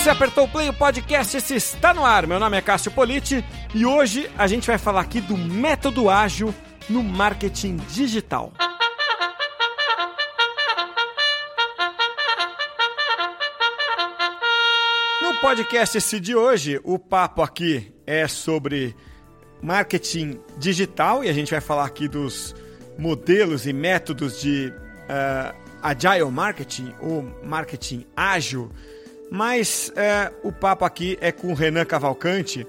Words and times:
Você 0.00 0.08
apertou 0.08 0.44
o 0.44 0.48
play, 0.48 0.66
o 0.66 0.72
podcast 0.72 1.36
esse 1.36 1.54
está 1.54 1.92
no 1.92 2.06
ar. 2.06 2.26
Meu 2.26 2.40
nome 2.40 2.56
é 2.56 2.62
Cássio 2.62 2.90
Politi 2.90 3.44
e 3.74 3.84
hoje 3.84 4.30
a 4.38 4.46
gente 4.46 4.66
vai 4.66 4.78
falar 4.78 5.02
aqui 5.02 5.20
do 5.20 5.36
método 5.36 6.08
ágil 6.08 6.54
no 6.88 7.02
marketing 7.02 7.76
digital. 7.90 8.50
No 15.20 15.34
podcast 15.42 15.98
esse 15.98 16.18
de 16.18 16.34
hoje, 16.34 16.80
o 16.82 16.98
papo 16.98 17.42
aqui 17.42 17.92
é 18.06 18.26
sobre 18.26 18.96
marketing 19.62 20.40
digital 20.56 21.22
e 21.22 21.28
a 21.28 21.32
gente 21.34 21.50
vai 21.50 21.60
falar 21.60 21.84
aqui 21.84 22.08
dos 22.08 22.54
modelos 22.98 23.66
e 23.66 23.72
métodos 23.74 24.40
de 24.40 24.72
uh, 24.72 25.54
agile 25.82 26.30
marketing 26.30 26.94
ou 27.02 27.22
marketing 27.44 28.06
ágil 28.16 28.72
mas 29.30 29.92
é, 29.94 30.32
o 30.42 30.50
papo 30.50 30.84
aqui 30.84 31.16
é 31.20 31.30
com 31.30 31.52
o 31.52 31.54
Renan 31.54 31.84
Cavalcante, 31.84 32.66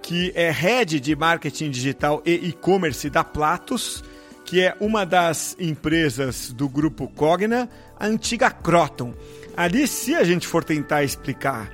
que 0.00 0.32
é 0.34 0.50
head 0.50 1.00
de 1.00 1.16
marketing 1.16 1.70
digital 1.70 2.22
e 2.24 2.34
e-commerce 2.48 3.10
da 3.10 3.24
Platos, 3.24 4.04
que 4.44 4.62
é 4.62 4.74
uma 4.80 5.04
das 5.04 5.56
empresas 5.58 6.52
do 6.52 6.68
grupo 6.68 7.08
Cogna, 7.08 7.68
a 7.98 8.06
antiga 8.06 8.50
Croton. 8.50 9.12
Ali, 9.56 9.88
se 9.88 10.14
a 10.14 10.22
gente 10.22 10.46
for 10.46 10.62
tentar 10.62 11.02
explicar 11.02 11.70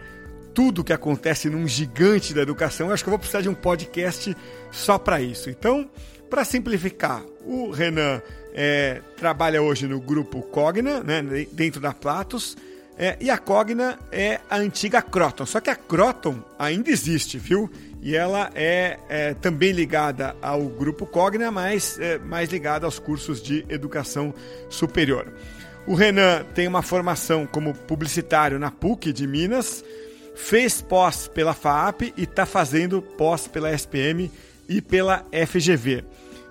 tudo 0.54 0.80
o 0.80 0.84
que 0.84 0.92
acontece 0.92 1.50
num 1.50 1.68
gigante 1.68 2.32
da 2.32 2.40
educação, 2.40 2.88
eu 2.88 2.94
acho 2.94 3.04
que 3.04 3.08
eu 3.08 3.12
vou 3.12 3.18
precisar 3.18 3.42
de 3.42 3.48
um 3.48 3.54
podcast 3.54 4.34
só 4.70 4.98
para 4.98 5.20
isso. 5.20 5.50
Então, 5.50 5.88
para 6.30 6.44
simplificar, 6.44 7.22
o 7.44 7.70
Renan 7.70 8.22
é, 8.54 9.02
trabalha 9.16 9.60
hoje 9.60 9.86
no 9.86 10.00
grupo 10.00 10.40
Cogna, 10.42 11.00
né, 11.00 11.22
dentro 11.52 11.80
da 11.80 11.92
Platos 11.92 12.56
é, 12.96 13.16
e 13.20 13.28
a 13.28 13.36
Cogna 13.36 13.98
é 14.12 14.40
a 14.48 14.56
antiga 14.56 15.02
Croton. 15.02 15.44
Só 15.44 15.60
que 15.60 15.70
a 15.70 15.74
Croton 15.74 16.38
ainda 16.58 16.90
existe, 16.90 17.38
viu? 17.38 17.70
E 18.00 18.14
ela 18.14 18.50
é, 18.54 18.98
é 19.08 19.34
também 19.34 19.72
ligada 19.72 20.36
ao 20.40 20.62
grupo 20.62 21.06
Cogna, 21.06 21.50
mas 21.50 21.98
é, 21.98 22.18
mais 22.18 22.50
ligada 22.50 22.86
aos 22.86 22.98
cursos 22.98 23.42
de 23.42 23.64
educação 23.68 24.32
superior. 24.68 25.32
O 25.86 25.94
Renan 25.94 26.44
tem 26.54 26.68
uma 26.68 26.82
formação 26.82 27.46
como 27.46 27.74
publicitário 27.74 28.58
na 28.58 28.70
PUC 28.70 29.12
de 29.12 29.26
Minas, 29.26 29.84
fez 30.34 30.80
pós 30.80 31.28
pela 31.28 31.52
FAAP 31.52 32.12
e 32.16 32.22
está 32.22 32.46
fazendo 32.46 33.02
pós 33.02 33.46
pela 33.48 33.72
SPM 33.72 34.30
e 34.68 34.80
pela 34.80 35.26
FGV. 35.46 36.04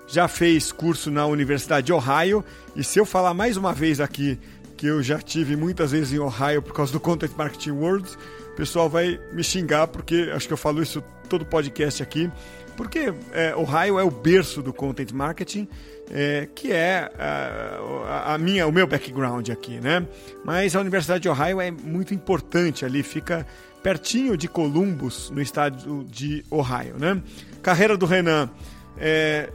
Já 0.06 0.28
fez 0.28 0.70
curso 0.70 1.10
na 1.10 1.26
Universidade 1.26 1.86
de 1.86 1.92
Ohio 1.92 2.44
e 2.76 2.84
se 2.84 2.98
eu 2.98 3.06
falar 3.06 3.32
mais 3.32 3.56
uma 3.56 3.72
vez 3.72 4.00
aqui 4.00 4.38
que 4.84 4.88
eu 4.88 5.02
já 5.02 5.18
tive 5.18 5.56
muitas 5.56 5.92
vezes 5.92 6.12
em 6.12 6.18
Ohio 6.18 6.60
por 6.60 6.74
causa 6.74 6.92
do 6.92 7.00
Content 7.00 7.30
Marketing 7.38 7.70
World. 7.70 8.06
O 8.52 8.54
pessoal 8.54 8.86
vai 8.86 9.18
me 9.32 9.42
xingar 9.42 9.86
porque 9.86 10.30
acho 10.30 10.46
que 10.46 10.52
eu 10.52 10.58
falo 10.58 10.82
isso 10.82 11.02
todo 11.26 11.46
podcast 11.46 12.02
aqui, 12.02 12.30
porque 12.76 13.14
é, 13.32 13.56
Ohio 13.56 13.98
é 13.98 14.04
o 14.04 14.10
berço 14.10 14.60
do 14.60 14.74
Content 14.74 15.10
Marketing, 15.10 15.66
é, 16.10 16.46
que 16.54 16.70
é 16.70 17.10
a, 17.18 18.34
a, 18.34 18.36
minha, 18.36 18.66
o 18.66 18.72
meu 18.72 18.86
background 18.86 19.48
aqui, 19.48 19.80
né? 19.80 20.06
Mas 20.44 20.76
a 20.76 20.80
Universidade 20.80 21.22
de 21.22 21.30
Ohio 21.30 21.62
é 21.62 21.70
muito 21.70 22.12
importante 22.12 22.84
ali, 22.84 23.02
fica 23.02 23.46
pertinho 23.82 24.36
de 24.36 24.48
Columbus, 24.48 25.30
no 25.30 25.40
estado 25.40 26.04
de 26.04 26.44
Ohio, 26.50 26.96
né? 26.98 27.22
Carreira 27.62 27.96
do 27.96 28.04
Renan. 28.04 28.50
É, 28.98 29.48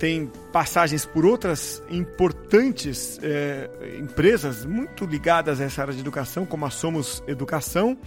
tem 0.00 0.32
passagens 0.50 1.04
por 1.04 1.26
outras 1.26 1.82
importantes 1.90 3.20
é, 3.22 3.68
empresas 3.98 4.64
muito 4.64 5.04
ligadas 5.04 5.60
a 5.60 5.64
essa 5.64 5.82
área 5.82 5.92
de 5.92 6.00
educação, 6.00 6.46
como 6.46 6.64
a 6.64 6.70
Somos 6.70 7.22
Educação, 7.28 7.98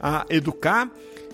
a 0.00 0.24
Educar, 0.30 0.88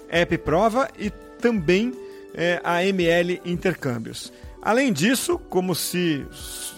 App 0.09 0.39
Prova 0.39 0.89
e 0.99 1.11
também 1.11 1.93
é, 2.35 2.59
a 2.65 2.83
ML 2.83 3.43
Intercâmbios. 3.45 4.33
Além 4.63 4.91
disso, 4.91 5.39
como 5.39 5.75
se 5.75 6.27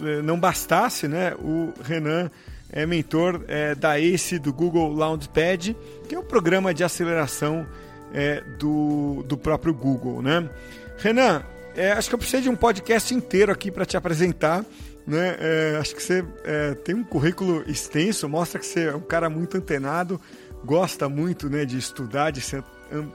é, 0.02 0.20
não 0.20 0.38
bastasse, 0.38 1.06
né, 1.06 1.32
o 1.38 1.72
Renan 1.84 2.28
é 2.72 2.84
mentor 2.84 3.44
é, 3.46 3.72
da 3.72 4.00
ACE 4.00 4.40
do 4.40 4.52
Google 4.52 4.92
Launchpad, 4.92 5.76
que 6.08 6.14
é 6.14 6.18
o 6.18 6.24
programa 6.24 6.74
de 6.74 6.82
aceleração 6.82 7.64
é, 8.12 8.42
do, 8.58 9.24
do 9.28 9.38
próprio 9.38 9.72
Google. 9.72 10.20
Né? 10.22 10.50
Renan, 10.98 11.44
é, 11.78 11.92
acho 11.92 12.08
que 12.08 12.14
eu 12.14 12.18
preciso 12.18 12.42
de 12.42 12.48
um 12.50 12.56
podcast 12.56 13.14
inteiro 13.14 13.52
aqui 13.52 13.70
para 13.70 13.86
te 13.86 13.96
apresentar. 13.96 14.64
Né? 15.06 15.36
É, 15.38 15.78
acho 15.80 15.94
que 15.94 16.02
você 16.02 16.24
é, 16.44 16.74
tem 16.74 16.94
um 16.94 17.04
currículo 17.04 17.64
extenso, 17.70 18.28
mostra 18.28 18.58
que 18.58 18.66
você 18.66 18.86
é 18.86 18.94
um 18.94 19.00
cara 19.00 19.30
muito 19.30 19.56
antenado, 19.56 20.20
gosta 20.64 21.08
muito 21.08 21.48
né, 21.48 21.64
de 21.64 21.78
estudar, 21.78 22.30
de 22.30 22.40
se 22.40 22.62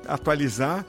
atualizar. 0.08 0.86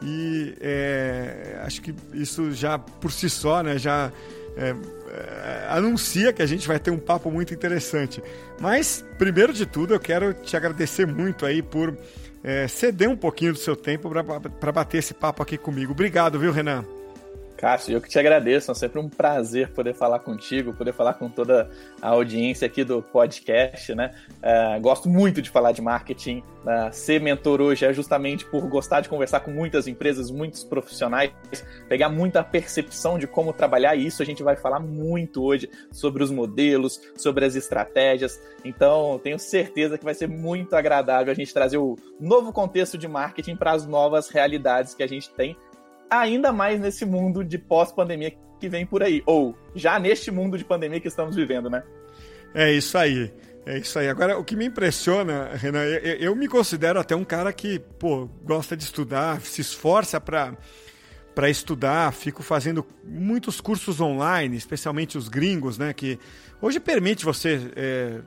E 0.00 0.54
é, 0.60 1.60
acho 1.64 1.82
que 1.82 1.94
isso 2.14 2.52
já 2.52 2.78
por 2.78 3.10
si 3.10 3.28
só 3.28 3.62
né, 3.64 3.76
já 3.78 4.12
é, 4.56 4.74
é, 5.10 5.66
anuncia 5.70 6.32
que 6.32 6.40
a 6.40 6.46
gente 6.46 6.68
vai 6.68 6.78
ter 6.78 6.90
um 6.92 6.98
papo 6.98 7.30
muito 7.30 7.52
interessante. 7.52 8.22
Mas, 8.60 9.04
primeiro 9.18 9.52
de 9.52 9.66
tudo, 9.66 9.92
eu 9.92 10.00
quero 10.00 10.32
te 10.32 10.56
agradecer 10.56 11.06
muito 11.06 11.44
aí 11.44 11.62
por 11.62 11.96
é, 12.44 12.68
ceder 12.68 13.10
um 13.10 13.16
pouquinho 13.16 13.52
do 13.52 13.58
seu 13.58 13.74
tempo 13.74 14.08
para 14.60 14.72
bater 14.72 14.98
esse 14.98 15.12
papo 15.12 15.42
aqui 15.42 15.58
comigo. 15.58 15.92
Obrigado, 15.92 16.38
viu, 16.38 16.52
Renan? 16.52 16.84
Cássio, 17.58 17.92
eu 17.92 18.00
que 18.00 18.08
te 18.08 18.16
agradeço, 18.20 18.70
é 18.70 18.74
sempre 18.74 19.00
um 19.00 19.08
prazer 19.08 19.72
poder 19.72 19.92
falar 19.92 20.20
contigo, 20.20 20.72
poder 20.72 20.92
falar 20.92 21.14
com 21.14 21.28
toda 21.28 21.68
a 22.00 22.10
audiência 22.10 22.64
aqui 22.64 22.84
do 22.84 23.02
podcast, 23.02 23.96
né? 23.96 24.14
É, 24.40 24.78
gosto 24.78 25.08
muito 25.08 25.42
de 25.42 25.50
falar 25.50 25.72
de 25.72 25.82
marketing. 25.82 26.38
Uh, 26.38 26.92
ser 26.92 27.20
mentor 27.20 27.60
hoje 27.60 27.84
é 27.84 27.92
justamente 27.92 28.44
por 28.44 28.60
gostar 28.68 29.00
de 29.00 29.08
conversar 29.08 29.40
com 29.40 29.50
muitas 29.50 29.88
empresas, 29.88 30.30
muitos 30.30 30.62
profissionais, 30.62 31.32
pegar 31.88 32.08
muita 32.08 32.44
percepção 32.44 33.18
de 33.18 33.26
como 33.26 33.52
trabalhar, 33.52 33.96
e 33.96 34.06
isso 34.06 34.22
a 34.22 34.24
gente 34.24 34.42
vai 34.42 34.54
falar 34.54 34.78
muito 34.78 35.42
hoje 35.42 35.68
sobre 35.90 36.22
os 36.22 36.30
modelos, 36.30 37.00
sobre 37.16 37.44
as 37.44 37.56
estratégias. 37.56 38.40
Então, 38.64 39.18
tenho 39.22 39.38
certeza 39.38 39.98
que 39.98 40.04
vai 40.04 40.14
ser 40.14 40.28
muito 40.28 40.76
agradável 40.76 41.32
a 41.32 41.34
gente 41.34 41.52
trazer 41.52 41.78
o 41.78 41.96
novo 42.20 42.52
contexto 42.52 42.96
de 42.96 43.08
marketing 43.08 43.56
para 43.56 43.72
as 43.72 43.84
novas 43.84 44.28
realidades 44.28 44.94
que 44.94 45.02
a 45.02 45.08
gente 45.08 45.30
tem 45.30 45.56
ainda 46.10 46.52
mais 46.52 46.80
nesse 46.80 47.04
mundo 47.04 47.44
de 47.44 47.58
pós-pandemia 47.58 48.32
que 48.58 48.68
vem 48.68 48.84
por 48.84 49.02
aí, 49.02 49.22
ou 49.24 49.56
já 49.74 49.98
neste 49.98 50.30
mundo 50.30 50.58
de 50.58 50.64
pandemia 50.64 51.00
que 51.00 51.08
estamos 51.08 51.36
vivendo, 51.36 51.70
né? 51.70 51.82
É 52.54 52.72
isso 52.72 52.96
aí. 52.98 53.32
É 53.64 53.78
isso 53.78 53.98
aí. 53.98 54.08
Agora, 54.08 54.38
o 54.38 54.44
que 54.44 54.56
me 54.56 54.64
impressiona, 54.64 55.50
Renan, 55.54 55.84
eu, 55.84 56.16
eu 56.16 56.36
me 56.36 56.48
considero 56.48 56.98
até 56.98 57.14
um 57.14 57.24
cara 57.24 57.52
que, 57.52 57.78
pô, 57.78 58.26
gosta 58.42 58.76
de 58.76 58.82
estudar, 58.82 59.40
se 59.42 59.60
esforça 59.60 60.20
para 60.20 60.56
para 61.34 61.48
estudar, 61.48 62.12
fico 62.12 62.42
fazendo 62.42 62.84
muitos 63.04 63.60
cursos 63.60 64.00
online, 64.00 64.56
especialmente 64.56 65.16
os 65.16 65.28
gringos, 65.28 65.78
né? 65.78 65.92
Que 65.92 66.18
hoje 66.60 66.80
permite 66.80 67.24
você 67.24 67.60
é, 67.76 68.20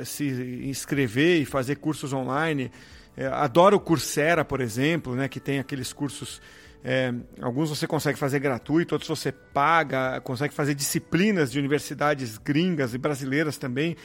é 0.00 0.04
se 0.06 0.24
inscrever 0.64 1.42
e 1.42 1.44
fazer 1.44 1.76
cursos 1.76 2.14
online. 2.14 2.72
É, 3.18 3.26
adoro 3.26 3.76
o 3.76 3.80
Coursera, 3.80 4.46
por 4.46 4.62
exemplo, 4.62 5.14
né? 5.14 5.28
Que 5.28 5.38
tem 5.38 5.58
aqueles 5.58 5.92
cursos 5.92 6.40
é, 6.86 7.14
alguns 7.40 7.70
você 7.70 7.86
consegue 7.86 8.18
fazer 8.18 8.38
gratuito, 8.40 8.94
outros 8.94 9.08
você 9.08 9.32
paga, 9.32 10.20
consegue 10.20 10.52
fazer 10.52 10.74
disciplinas 10.74 11.50
de 11.50 11.58
universidades 11.58 12.36
gringas 12.36 12.92
e 12.92 12.98
brasileiras 12.98 13.56
também. 13.56 13.96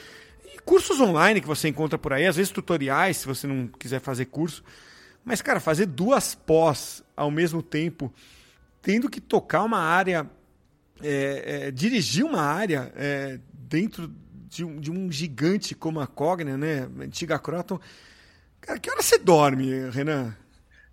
E 0.55 0.57
cursos 0.59 1.01
online 1.01 1.41
que 1.41 1.47
você 1.47 1.67
encontra 1.67 1.99
por 1.99 2.13
aí, 2.13 2.25
às 2.25 2.37
vezes 2.37 2.53
tutoriais, 2.53 3.17
se 3.17 3.27
você 3.27 3.45
não 3.45 3.67
quiser 3.67 3.99
fazer 3.99 4.25
curso. 4.27 4.63
Mas, 5.25 5.41
cara, 5.41 5.59
fazer 5.59 5.87
duas 5.87 6.33
pós 6.33 7.03
ao 7.17 7.29
mesmo 7.29 7.61
tempo, 7.61 8.13
tendo 8.81 9.09
que 9.09 9.19
tocar 9.19 9.63
uma 9.63 9.79
área, 9.79 10.25
é, 11.03 11.65
é, 11.67 11.71
dirigir 11.71 12.23
uma 12.23 12.41
área 12.41 12.93
é, 12.95 13.41
dentro 13.51 14.09
de 14.47 14.63
um, 14.63 14.79
de 14.79 14.89
um, 14.89 15.11
gigante 15.11 15.75
como 15.75 15.99
a 15.99 16.07
Cogna, 16.07 16.57
né? 16.57 16.87
Antiga 17.01 17.37
Croton. 17.37 17.77
Cara, 18.61 18.79
que 18.79 18.89
hora 18.89 19.01
você 19.01 19.17
dorme, 19.17 19.89
Renan? 19.89 20.33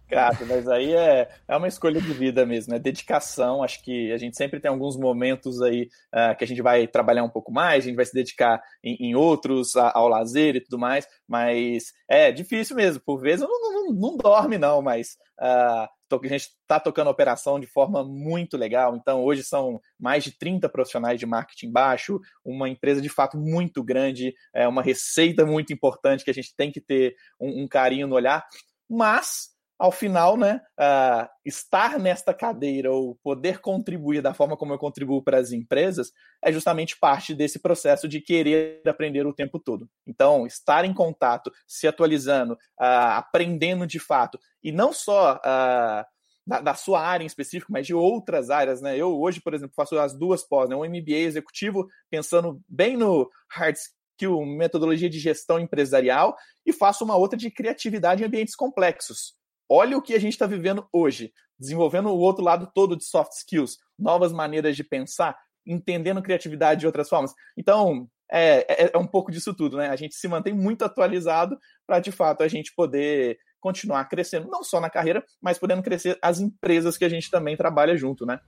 Cara, 0.09 0.39
mas 0.47 0.69
aí 0.69 0.95
é, 0.95 1.29
é 1.49 1.57
uma 1.57 1.67
escolha 1.67 2.01
de 2.01 2.13
vida 2.13 2.47
mesmo, 2.47 2.75
é 2.75 2.79
dedicação. 2.79 3.63
Acho 3.63 3.83
que 3.83 4.13
a 4.13 4.17
gente 4.17 4.37
sempre 4.37 4.61
tem 4.61 4.71
alguns 4.71 4.97
momentos 4.97 5.61
aí 5.61 5.89
uh, 6.15 6.37
que 6.37 6.45
a 6.45 6.47
gente 6.47 6.63
vai 6.63 6.87
trabalhar 6.87 7.25
um 7.25 7.29
pouco 7.29 7.53
mais, 7.53 7.83
a 7.85 7.89
gente 7.89 7.97
vai 7.97 8.05
se 8.05 8.15
dedicar 8.15 8.63
em, 8.85 9.09
em 9.09 9.15
outros 9.17 9.75
a, 9.75 9.91
ao 9.93 10.09
lazer 10.09 10.55
e 10.55 10.61
tudo 10.61 10.79
mais, 10.79 11.09
mas 11.27 11.93
é 12.09 12.31
difícil 12.31 12.77
mesmo. 12.77 13.03
Por 13.05 13.21
vezes 13.21 13.41
não, 13.41 13.61
não, 13.61 13.93
não 13.93 14.17
dorme, 14.17 14.57
não, 14.57 14.81
mas 14.81 15.17
uh, 15.41 15.89
a 16.15 16.29
gente 16.29 16.51
está 16.63 16.79
tocando 16.79 17.09
a 17.09 17.11
operação 17.11 17.59
de 17.59 17.67
forma 17.67 18.05
muito 18.05 18.57
legal. 18.57 18.95
Então, 18.95 19.25
hoje 19.25 19.43
são 19.43 19.81
mais 19.99 20.23
de 20.23 20.39
30 20.39 20.69
profissionais 20.69 21.19
de 21.19 21.27
marketing 21.27 21.73
baixo, 21.73 22.21
uma 22.45 22.69
empresa 22.69 23.01
de 23.01 23.09
fato 23.09 23.37
muito 23.37 23.83
grande, 23.83 24.33
é 24.55 24.69
uma 24.69 24.83
receita 24.83 25.45
muito 25.45 25.73
importante 25.73 26.25
que 26.25 26.31
a 26.31 26.35
gente 26.35 26.55
tem 26.57 26.71
que 26.71 26.81
ter 26.81 27.17
um, 27.41 27.65
um 27.65 27.69
carinho 27.69 28.07
no 28.07 28.15
olhar, 28.15 28.47
mas 28.89 29.56
ao 29.79 29.93
final, 29.93 30.37
né, 30.37 30.61
uh, 30.81 31.29
estar 31.45 31.99
nesta 31.99 32.33
cadeira 32.33 32.91
ou 32.91 33.15
poder 33.17 33.61
contribuir 33.61 34.23
da 34.23 34.33
forma 34.33 34.57
como 34.57 34.73
eu 34.73 34.79
contribuo 34.79 35.23
para 35.23 35.39
as 35.39 35.53
empresas 35.53 36.13
é 36.43 36.51
justamente 36.51 36.99
parte 36.99 37.35
desse 37.35 37.59
processo 37.59 38.09
de 38.09 38.21
querer 38.21 38.81
aprender 38.87 39.27
o 39.27 39.35
tempo 39.35 39.59
todo. 39.59 39.89
Então, 40.07 40.47
estar 40.47 40.85
em 40.85 40.95
contato, 40.95 41.53
se 41.67 41.87
atualizando, 41.87 42.55
uh, 42.55 43.17
aprendendo 43.17 43.87
de 43.87 43.99
fato, 43.99 44.39
e 44.63 44.73
não 44.73 44.95
só 44.95 45.35
uh, 45.35 46.05
da, 46.47 46.61
da, 46.61 46.75
sua 46.75 47.03
área 47.03 47.25
em 47.25 47.27
específico, 47.27 47.71
mas 47.71 47.87
de 47.87 47.93
outras 47.95 48.51
áreas, 48.51 48.81
né? 48.81 48.97
Eu 48.97 49.21
hoje, 49.21 49.41
por 49.43 49.53
exemplo, 49.53 49.75
faço 49.75 49.99
as 49.99 50.17
duas 50.17 50.43
pós, 50.43 50.71
né? 50.71 50.77
um 50.77 50.85
MBA 50.85 51.17
executivo, 51.17 51.87
pensando 52.09 52.63
bem 52.69 52.97
no 52.97 53.29
hard 53.51 53.77
skill, 53.77 54.41
metodologia 54.47 55.11
de 55.11 55.19
gestão 55.19 55.59
empresarial, 55.59 56.37
e 56.65 56.73
faço 56.73 57.05
uma 57.05 57.17
outra 57.17 57.37
de 57.37 57.51
criatividade 57.51 58.23
em 58.23 58.27
ambientes 58.27 58.55
complexos 58.55 59.35
olha 59.69 59.97
o 59.97 60.03
que 60.03 60.15
a 60.15 60.21
gente 60.21 60.33
está 60.33 60.47
vivendo 60.47 60.87
hoje, 60.93 61.33
desenvolvendo 61.59 62.09
o 62.09 62.19
outro 62.19 62.45
lado 62.45 62.71
todo 62.75 62.97
de 62.97 63.05
soft 63.05 63.33
skills, 63.33 63.79
novas 63.99 64.33
maneiras 64.33 64.77
de 64.77 64.85
pensar, 64.85 65.37
entendendo 65.67 66.23
criatividade 66.23 66.81
de 66.81 66.87
outras 66.87 67.09
formas. 67.09 67.33
Então, 67.57 68.09
é, 68.31 68.85
é, 68.85 68.91
é 68.95 68.99
um 68.99 69.07
pouco 69.07 69.31
disso 69.31 69.55
tudo, 69.55 69.77
né? 69.77 69.89
A 69.89 69.97
gente 69.97 70.15
se 70.15 70.29
mantém 70.29 70.53
muito 70.53 70.85
atualizado 70.85 71.59
para, 71.87 72.01
de 72.01 72.13
fato, 72.13 72.43
a 72.43 72.49
gente 72.49 72.75
poder 72.75 73.39
continuar 73.61 74.05
crescendo, 74.05 74.49
não 74.49 74.63
só 74.63 74.81
na 74.81 74.91
carreira, 74.91 75.25
mas 75.41 75.59
podendo 75.59 75.83
crescer 75.83 76.19
as 76.23 76.41
empresas 76.41 76.97
que 76.97 77.05
a 77.05 77.09
gente 77.09 77.31
também 77.31 77.57
trabalha 77.57 77.97
junto, 77.97 78.25
né? 78.25 78.39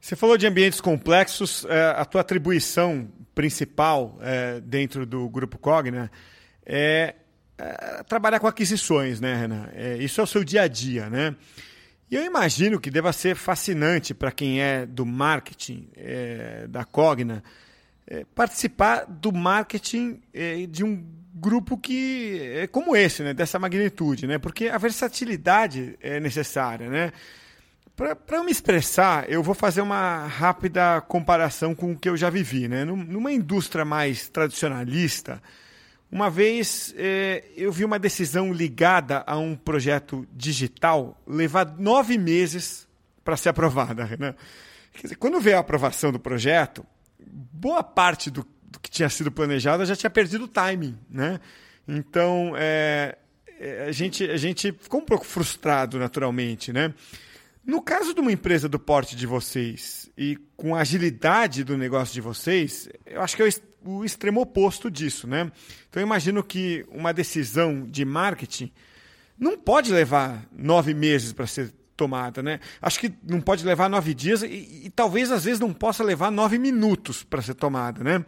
Você 0.00 0.16
falou 0.16 0.38
de 0.38 0.46
ambientes 0.46 0.80
complexos, 0.80 1.64
é, 1.66 1.90
a 1.90 2.04
tua 2.04 2.22
atribuição 2.22 3.10
principal 3.34 4.18
é, 4.20 4.60
dentro 4.60 5.04
do 5.04 5.28
Grupo 5.28 5.58
Cogna 5.58 6.10
é 6.64 7.16
é, 7.60 8.02
trabalhar 8.04 8.40
com 8.40 8.46
aquisições, 8.46 9.20
né, 9.20 9.36
Renan? 9.36 9.68
É, 9.74 9.96
isso 9.98 10.20
é 10.20 10.24
o 10.24 10.26
seu 10.26 10.42
dia 10.42 10.62
a 10.62 10.68
dia, 10.68 11.10
né? 11.10 11.34
E 12.10 12.16
eu 12.16 12.24
imagino 12.24 12.80
que 12.80 12.90
deva 12.90 13.12
ser 13.12 13.36
fascinante 13.36 14.14
para 14.14 14.32
quem 14.32 14.60
é 14.60 14.86
do 14.86 15.06
marketing 15.06 15.88
é, 15.96 16.66
da 16.68 16.84
Cogna 16.84 17.44
é, 18.06 18.24
participar 18.34 19.04
do 19.06 19.32
marketing 19.32 20.20
é, 20.34 20.66
de 20.66 20.82
um 20.82 21.04
grupo 21.32 21.78
que 21.78 22.40
é 22.56 22.66
como 22.66 22.96
esse, 22.96 23.22
né? 23.22 23.32
Dessa 23.32 23.58
magnitude, 23.58 24.26
né? 24.26 24.38
Porque 24.38 24.68
a 24.68 24.76
versatilidade 24.76 25.96
é 26.00 26.18
necessária, 26.18 26.90
né? 26.90 27.12
Para 27.96 28.38
eu 28.38 28.44
me 28.44 28.50
expressar, 28.50 29.30
eu 29.30 29.42
vou 29.42 29.54
fazer 29.54 29.82
uma 29.82 30.26
rápida 30.26 31.02
comparação 31.02 31.74
com 31.74 31.92
o 31.92 31.98
que 31.98 32.08
eu 32.08 32.16
já 32.16 32.30
vivi, 32.30 32.66
né? 32.66 32.84
Numa 32.84 33.30
indústria 33.30 33.84
mais 33.84 34.28
tradicionalista, 34.28 35.40
uma 36.10 36.28
vez 36.28 36.92
eh, 36.96 37.44
eu 37.56 37.70
vi 37.70 37.84
uma 37.84 37.98
decisão 37.98 38.52
ligada 38.52 39.22
a 39.26 39.38
um 39.38 39.54
projeto 39.54 40.26
digital 40.32 41.16
levar 41.24 41.76
nove 41.78 42.18
meses 42.18 42.88
para 43.24 43.36
ser 43.36 43.50
aprovada. 43.50 44.06
Né? 44.18 44.34
Quer 44.92 45.02
dizer, 45.02 45.14
quando 45.16 45.40
veio 45.40 45.56
a 45.56 45.60
aprovação 45.60 46.10
do 46.10 46.18
projeto, 46.18 46.84
boa 47.52 47.82
parte 47.84 48.28
do, 48.28 48.44
do, 48.64 48.80
que 48.80 48.90
tinha 48.90 49.08
sido 49.08 49.30
planejado 49.30 49.86
já 49.86 49.94
tinha 49.94 50.10
perdido 50.10 50.44
o 50.44 50.48
timing. 50.48 50.98
Né? 51.08 51.38
Então, 51.86 52.54
é, 52.56 53.16
a, 53.86 53.92
gente, 53.92 54.28
a 54.28 54.36
gente 54.36 54.72
ficou 54.72 55.00
um 55.00 55.04
pouco 55.04 55.24
frustrado, 55.24 55.96
naturalmente. 55.96 56.72
Né? 56.72 56.92
No 57.64 57.80
caso 57.80 58.12
de 58.12 58.20
uma 58.20 58.32
empresa 58.32 58.68
do 58.68 58.80
porte 58.80 59.14
de 59.14 59.28
vocês 59.28 60.10
e 60.18 60.36
com 60.56 60.74
a 60.74 60.80
agilidade 60.80 61.62
do 61.62 61.78
negócio 61.78 62.12
de 62.12 62.20
vocês, 62.20 62.88
eu 63.06 63.22
acho 63.22 63.36
que 63.36 63.42
é 63.42 63.44
o 63.44 63.48
extremo 64.04 64.40
oposto 64.40 64.90
disso, 64.90 65.26
né? 65.26 65.50
Então 65.88 66.00
eu 66.00 66.06
imagino 66.06 66.42
que 66.42 66.84
uma 66.90 67.12
decisão 67.12 67.86
de 67.86 68.04
marketing 68.04 68.72
não 69.38 69.56
pode 69.56 69.92
levar 69.92 70.46
nove 70.52 70.92
meses 70.92 71.32
para 71.32 71.46
ser 71.46 71.72
tomada, 71.96 72.42
né? 72.42 72.60
Acho 72.80 73.00
que 73.00 73.12
não 73.22 73.40
pode 73.40 73.64
levar 73.64 73.88
nove 73.88 74.14
dias 74.14 74.42
e, 74.42 74.82
e 74.84 74.92
talvez 74.94 75.30
às 75.30 75.44
vezes 75.44 75.60
não 75.60 75.72
possa 75.72 76.02
levar 76.02 76.30
nove 76.30 76.58
minutos 76.58 77.22
para 77.22 77.42
ser 77.42 77.54
tomada, 77.54 78.02
né? 78.02 78.24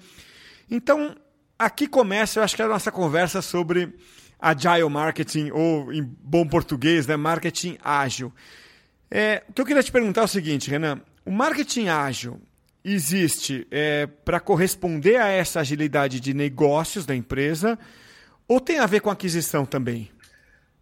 Então 0.71 1.17
aqui 1.59 1.87
começa, 1.87 2.41
eu 2.41 2.45
acho 2.45 2.57
que 2.57 2.63
é 2.63 2.65
a 2.65 2.69
nossa 2.69 2.91
conversa 2.91 3.41
sobre 3.41 3.95
agile 4.39 4.89
marketing 4.91 5.51
ou 5.53 5.93
em 5.93 6.03
bom 6.03 6.47
português, 6.47 7.07
né? 7.07 7.17
Marketing 7.17 7.79
ágil. 7.83 8.33
É, 9.11 9.43
o 9.49 9.53
que 9.53 9.61
eu 9.61 9.67
queria 9.67 9.83
te 9.83 9.93
perguntar 9.93 10.23
é 10.23 10.25
o 10.25 10.29
seguinte, 10.29 10.71
Renan: 10.71 11.01
o 11.25 11.31
marketing 11.31 11.89
ágil 11.89 12.41
existe 12.85 13.67
é, 13.71 14.07
para 14.07 14.41
corresponder 14.41 15.17
a 15.21 15.29
essa 15.29 15.61
agilidade 15.61 16.21
de 16.21 16.35
negócios 16.35 17.07
da 17.07 17.15
empresa 17.15 17.79
ou 18.49 18.61
tem 18.61 18.79
a 18.79 18.87
ver 18.87 19.01
com 19.01 19.11
aquisição 19.11 19.65
também? 19.65 20.11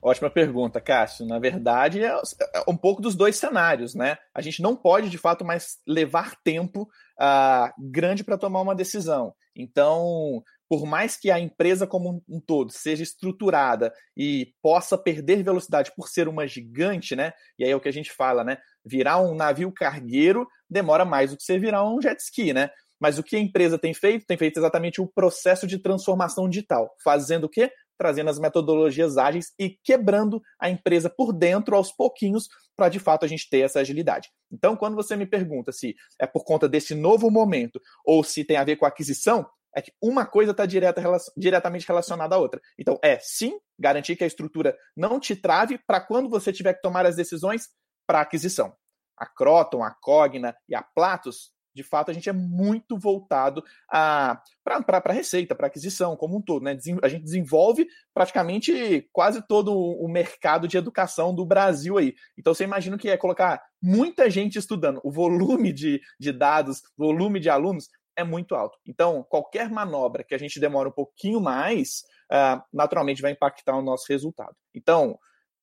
Ótima 0.02 0.30
pergunta, 0.30 0.80
Cássio. 0.80 1.26
Na 1.26 1.38
verdade, 1.38 2.02
é, 2.02 2.08
é 2.08 2.62
um 2.66 2.76
pouco 2.76 3.02
dos 3.02 3.14
dois 3.14 3.36
cenários, 3.36 3.94
né? 3.94 4.16
A 4.34 4.40
gente 4.40 4.62
não 4.62 4.74
pode, 4.74 5.10
de 5.10 5.18
fato, 5.18 5.44
mais 5.44 5.78
levar 5.86 6.36
tempo 6.42 6.88
uh, 7.20 7.70
grande 7.78 8.24
para 8.24 8.38
tomar 8.38 8.62
uma 8.62 8.74
decisão. 8.74 9.34
Então, 9.54 10.42
por 10.70 10.86
mais 10.86 11.16
que 11.16 11.32
a 11.32 11.40
empresa 11.40 11.84
como 11.84 12.22
um 12.28 12.38
todo 12.38 12.70
seja 12.70 13.02
estruturada 13.02 13.92
e 14.16 14.54
possa 14.62 14.96
perder 14.96 15.42
velocidade 15.42 15.90
por 15.96 16.08
ser 16.08 16.28
uma 16.28 16.46
gigante, 16.46 17.16
né? 17.16 17.32
E 17.58 17.64
aí 17.64 17.72
é 17.72 17.74
o 17.74 17.80
que 17.80 17.88
a 17.88 17.92
gente 17.92 18.12
fala, 18.12 18.44
né? 18.44 18.56
Virar 18.84 19.20
um 19.20 19.34
navio 19.34 19.72
cargueiro 19.72 20.46
demora 20.70 21.04
mais 21.04 21.32
do 21.32 21.36
que 21.36 21.42
você 21.42 21.58
virar 21.58 21.84
um 21.84 22.00
jet 22.00 22.20
ski, 22.22 22.52
né? 22.52 22.70
Mas 23.00 23.18
o 23.18 23.22
que 23.24 23.34
a 23.34 23.40
empresa 23.40 23.80
tem 23.80 23.92
feito? 23.92 24.24
Tem 24.24 24.36
feito 24.36 24.60
exatamente 24.60 25.00
o 25.00 25.08
processo 25.08 25.66
de 25.66 25.76
transformação 25.76 26.48
digital. 26.48 26.94
Fazendo 27.02 27.44
o 27.44 27.48
quê? 27.48 27.72
Trazendo 27.98 28.30
as 28.30 28.38
metodologias 28.38 29.18
ágeis 29.18 29.52
e 29.58 29.70
quebrando 29.82 30.40
a 30.56 30.70
empresa 30.70 31.10
por 31.10 31.32
dentro 31.32 31.74
aos 31.74 31.90
pouquinhos 31.90 32.46
para 32.76 32.88
de 32.88 33.00
fato 33.00 33.24
a 33.24 33.28
gente 33.28 33.50
ter 33.50 33.60
essa 33.60 33.80
agilidade. 33.80 34.28
Então, 34.52 34.76
quando 34.76 34.94
você 34.94 35.16
me 35.16 35.26
pergunta 35.26 35.72
se 35.72 35.96
é 36.16 36.28
por 36.28 36.44
conta 36.44 36.68
desse 36.68 36.94
novo 36.94 37.28
momento 37.28 37.80
ou 38.04 38.22
se 38.22 38.44
tem 38.44 38.56
a 38.56 38.62
ver 38.64 38.76
com 38.76 38.84
a 38.84 38.88
aquisição, 38.88 39.44
é 39.74 39.82
que 39.82 39.92
uma 40.02 40.26
coisa 40.26 40.50
está 40.50 40.66
direta, 40.66 41.02
diretamente 41.36 41.86
relacionada 41.86 42.34
à 42.34 42.38
outra. 42.38 42.60
Então, 42.78 42.98
é 43.02 43.18
sim, 43.18 43.58
garantir 43.78 44.16
que 44.16 44.24
a 44.24 44.26
estrutura 44.26 44.76
não 44.96 45.20
te 45.20 45.36
trave 45.36 45.78
para 45.78 46.00
quando 46.00 46.28
você 46.28 46.52
tiver 46.52 46.74
que 46.74 46.82
tomar 46.82 47.06
as 47.06 47.16
decisões 47.16 47.68
para 48.06 48.20
aquisição. 48.20 48.74
A 49.16 49.26
Croton, 49.26 49.82
a 49.82 49.90
Cogna 49.90 50.56
e 50.68 50.74
a 50.74 50.82
Platos, 50.82 51.52
de 51.74 51.82
fato, 51.82 52.10
a 52.10 52.14
gente 52.14 52.28
é 52.28 52.32
muito 52.32 52.98
voltado 52.98 53.62
para 53.88 54.42
a 54.64 55.12
receita, 55.12 55.54
para 55.54 55.68
aquisição 55.68 56.16
como 56.16 56.36
um 56.36 56.42
todo. 56.42 56.64
Né? 56.64 56.76
A 57.02 57.08
gente 57.08 57.22
desenvolve 57.22 57.86
praticamente 58.12 59.08
quase 59.12 59.40
todo 59.46 59.72
o 59.72 60.08
mercado 60.08 60.66
de 60.66 60.76
educação 60.76 61.34
do 61.34 61.46
Brasil 61.46 61.96
aí. 61.96 62.14
Então, 62.36 62.52
você 62.52 62.64
imagina 62.64 62.98
que 62.98 63.08
é 63.08 63.16
colocar 63.16 63.62
muita 63.80 64.28
gente 64.28 64.58
estudando. 64.58 65.00
O 65.04 65.12
volume 65.12 65.72
de, 65.72 66.00
de 66.18 66.32
dados, 66.32 66.82
volume 66.96 67.38
de 67.38 67.48
alunos 67.48 67.88
é 68.16 68.24
muito 68.24 68.54
alto. 68.54 68.78
Então, 68.86 69.22
qualquer 69.28 69.70
manobra 69.70 70.24
que 70.24 70.34
a 70.34 70.38
gente 70.38 70.60
demora 70.60 70.88
um 70.88 70.92
pouquinho 70.92 71.40
mais, 71.40 72.02
uh, 72.32 72.62
naturalmente 72.72 73.22
vai 73.22 73.32
impactar 73.32 73.76
o 73.76 73.82
nosso 73.82 74.06
resultado. 74.08 74.54
Então, 74.74 75.18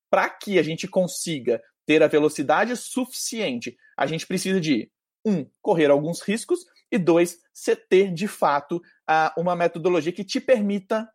para 0.09 0.29
que 0.29 0.57
a 0.57 0.63
gente 0.63 0.87
consiga 0.87 1.61
ter 1.85 2.01
a 2.03 2.07
velocidade 2.07 2.75
suficiente, 2.75 3.77
a 3.97 4.05
gente 4.05 4.25
precisa 4.25 4.59
de, 4.59 4.91
um, 5.25 5.49
correr 5.61 5.89
alguns 5.89 6.21
riscos, 6.21 6.59
e 6.91 6.97
dois, 6.97 7.37
você 7.53 7.75
ter 7.75 8.13
de 8.13 8.27
fato 8.27 8.77
uh, 8.77 9.39
uma 9.39 9.55
metodologia 9.55 10.11
que 10.11 10.23
te 10.23 10.39
permita 10.39 11.09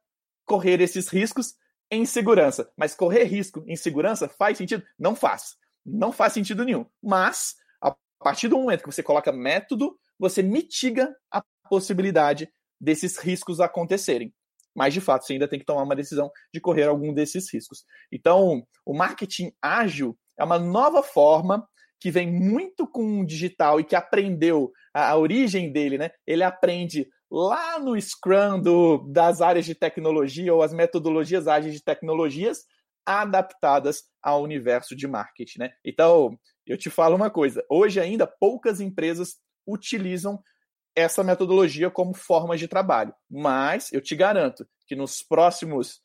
correr 0.45 0.81
esses 0.81 1.09
riscos 1.09 1.55
em 1.91 2.05
segurança. 2.05 2.71
Mas 2.77 2.95
correr 2.95 3.25
risco 3.25 3.65
em 3.67 3.77
segurança 3.77 4.29
faz 4.29 4.59
sentido? 4.59 4.85
Não 4.99 5.15
faz. 5.15 5.57
Não 5.85 6.13
faz 6.13 6.33
sentido 6.33 6.65
nenhum. 6.65 6.87
Mas, 7.03 7.57
a 7.81 7.95
partir 8.23 8.49
do 8.49 8.59
momento 8.59 8.83
que 8.83 8.93
você 8.93 9.03
coloca 9.03 9.33
método 9.33 9.99
você 10.23 10.41
mitiga 10.41 11.13
a 11.33 11.43
possibilidade 11.69 12.49
desses 12.81 13.19
riscos 13.19 13.59
acontecerem. 13.59 14.33
Mas, 14.73 14.95
de 14.95 15.01
fato, 15.01 15.27
você 15.27 15.33
ainda 15.33 15.49
tem 15.49 15.59
que 15.59 15.65
tomar 15.65 15.83
uma 15.83 15.97
decisão 15.97 16.31
de 16.55 16.61
correr 16.61 16.85
algum 16.85 17.13
desses 17.13 17.53
riscos. 17.53 17.85
Então, 18.11 18.65
o 18.87 18.95
marketing 18.95 19.53
ágil 19.61 20.17
é 20.39 20.45
uma 20.45 20.61
nova 20.61 21.03
forma 21.03 21.69
que 22.01 22.09
vem 22.09 22.33
muito 22.33 22.87
com 22.87 23.21
o 23.21 23.27
digital 23.27 23.81
e 23.81 23.85
que 23.85 23.97
aprendeu 23.97 24.71
a, 24.95 25.11
a 25.11 25.17
origem 25.17 25.73
dele, 25.73 25.99
né? 25.99 26.11
Ele 26.25 26.45
aprende 26.45 27.09
lá 27.29 27.81
no 27.81 28.01
Scrum 28.01 28.61
do, 28.61 28.99
das 29.11 29.41
áreas 29.41 29.67
de 29.67 29.75
tecnologia 29.75 30.55
ou 30.55 30.63
as 30.63 30.73
metodologias 30.73 31.49
ágeis 31.49 31.75
de 31.75 31.83
tecnologias 31.83 32.61
adaptadas 33.05 34.05
ao 34.23 34.43
universo 34.43 34.95
de 34.95 35.09
marketing, 35.09 35.59
né? 35.59 35.73
Então, 35.85 36.39
eu 36.65 36.79
te 36.79 36.89
falo 36.89 37.17
uma 37.17 37.29
coisa, 37.29 37.65
hoje 37.69 37.99
ainda 37.99 38.25
poucas 38.25 38.81
empresas 38.81 39.37
utilizam 39.67 40.43
essa 40.95 41.25
metodologia 41.25 41.91
como 41.91 42.15
forma 42.15 42.57
de 42.57 42.69
trabalho. 42.69 43.15
Mas 43.31 43.93
eu 43.93 44.01
te 44.01 44.15
garanto 44.15 44.67
que 44.87 44.95
nos 44.95 45.23
próximos 45.23 46.03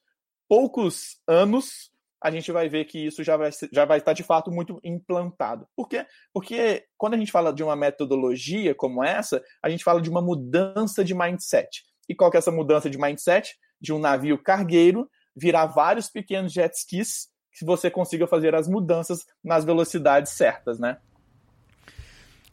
poucos 0.48 1.20
anos 1.28 1.92
a 2.22 2.32
gente 2.32 2.52
vai 2.52 2.68
ver 2.68 2.86
que 2.86 3.06
isso 3.06 3.24
já 3.24 3.38
vai, 3.38 3.52
já 3.72 3.86
vai 3.86 4.00
estar 4.00 4.14
de 4.14 4.24
fato 4.24 4.50
muito 4.50 4.80
implantado. 4.84 5.68
Por 5.76 5.88
quê? 5.88 6.06
Porque 6.34 6.86
quando 6.98 7.14
a 7.14 7.18
gente 7.18 7.32
fala 7.32 7.54
de 7.54 7.64
uma 7.64 7.76
metodologia 7.76 8.74
como 8.74 9.04
essa, 9.04 9.44
a 9.62 9.70
gente 9.70 9.84
fala 9.84 10.02
de 10.02 10.10
uma 10.10 10.22
mudança 10.22 11.04
de 11.04 11.14
mindset. 11.14 11.84
E 12.10 12.16
qual 12.16 12.32
que 12.32 12.38
é 12.38 12.40
essa 12.40 12.52
mudança 12.52 12.90
de 12.90 12.98
mindset? 12.98 13.56
De 13.80 13.94
um 13.94 14.00
navio 14.00 14.42
cargueiro 14.42 15.08
virar 15.36 15.68
vários 15.68 16.10
pequenos 16.10 16.52
jet 16.52 16.74
skis 16.76 17.30
que 17.54 17.64
você 17.64 17.92
consiga 17.92 18.26
fazer 18.26 18.56
as 18.56 18.68
mudanças 18.68 19.26
nas 19.44 19.64
velocidades 19.64 20.32
certas, 20.32 20.80
né? 20.80 20.98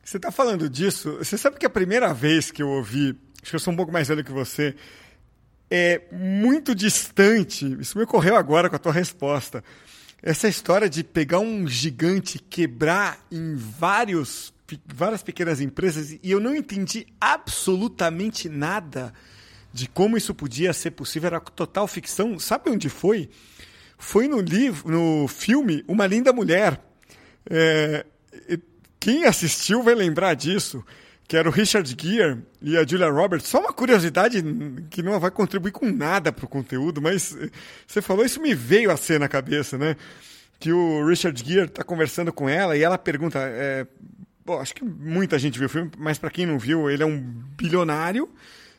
Você 0.05 0.19
está 0.19 0.31
falando 0.31 0.69
disso, 0.69 1.17
você 1.17 1.39
sabe 1.39 1.57
que 1.59 1.65
a 1.65 1.71
primeira 1.71 2.13
vez 2.13 2.51
que 2.51 2.63
eu 2.63 2.69
ouvi, 2.69 3.19
acho 3.43 3.51
que 3.51 3.57
eu 3.57 3.61
sou 3.61 3.73
um 3.73 3.77
pouco 3.77 3.91
mais 3.91 4.07
velho 4.07 4.23
que 4.23 4.31
você, 4.31 4.75
é 5.71 6.03
muito 6.13 6.75
distante, 6.75 7.79
isso 7.81 7.97
me 7.97 8.05
ocorreu 8.05 8.37
agora 8.37 8.69
com 8.69 8.77
a 8.77 8.79
tua 8.79 8.93
resposta, 8.93 9.65
essa 10.23 10.47
história 10.47 10.91
de 10.91 11.03
pegar 11.03 11.39
um 11.39 11.67
gigante, 11.67 12.39
quebrar 12.39 13.19
em 13.33 13.57
vários, 13.57 14.53
várias 14.95 15.23
pequenas 15.23 15.59
empresas, 15.59 16.13
e 16.23 16.31
eu 16.31 16.39
não 16.39 16.55
entendi 16.55 17.07
absolutamente 17.19 18.47
nada 18.47 19.11
de 19.73 19.89
como 19.89 20.19
isso 20.19 20.35
podia 20.35 20.75
ser 20.75 20.91
possível, 20.91 21.29
era 21.29 21.41
total 21.41 21.89
ficção. 21.89 22.39
Sabe 22.39 22.71
onde 22.71 22.89
foi? 22.89 23.31
Foi 23.99 24.29
no 24.29 24.41
livro, 24.41 24.91
no 24.91 25.27
filme 25.27 25.83
Uma 25.89 26.07
Linda 26.07 26.33
Mulher. 26.33 26.81
É, 27.51 28.07
quem 29.05 29.27
assistiu 29.27 29.83
vai 29.83 29.95
lembrar 29.95 30.33
disso, 30.33 30.83
que 31.29 31.37
era 31.37 31.47
o 31.47 31.53
Richard 31.53 31.95
Gere 32.01 32.39
e 32.63 32.75
a 32.75 32.87
Julia 32.87 33.11
Roberts. 33.11 33.47
Só 33.47 33.61
uma 33.61 33.71
curiosidade 33.71 34.43
que 34.89 35.03
não 35.03 35.21
vai 35.21 35.31
contribuir 35.31 35.73
com 35.73 35.93
nada 35.93 36.33
para 36.33 36.47
o 36.47 36.49
conteúdo, 36.49 37.03
mas 37.03 37.37
você 37.87 38.01
falou 38.01 38.25
isso 38.25 38.41
me 38.41 38.55
veio 38.55 38.91
a 38.91 38.97
ser 38.97 39.21
na 39.21 39.29
cabeça, 39.29 39.77
né? 39.77 39.95
Que 40.59 40.73
o 40.73 41.07
Richard 41.07 41.39
Gere 41.47 41.67
está 41.67 41.85
conversando 41.85 42.33
com 42.33 42.49
ela 42.49 42.79
e 42.79 42.83
ela 42.83 42.97
pergunta, 42.97 43.41
é, 43.41 43.87
bom, 44.43 44.59
acho 44.59 44.75
que 44.75 44.83
muita 44.83 45.39
gente 45.39 45.59
viu 45.59 45.67
o 45.67 45.71
filme, 45.71 45.91
mas 45.99 46.17
para 46.17 46.31
quem 46.31 46.47
não 46.47 46.59
viu, 46.59 46.89
ele 46.89 47.03
é 47.03 47.07
um 47.07 47.21
bilionário 47.59 48.27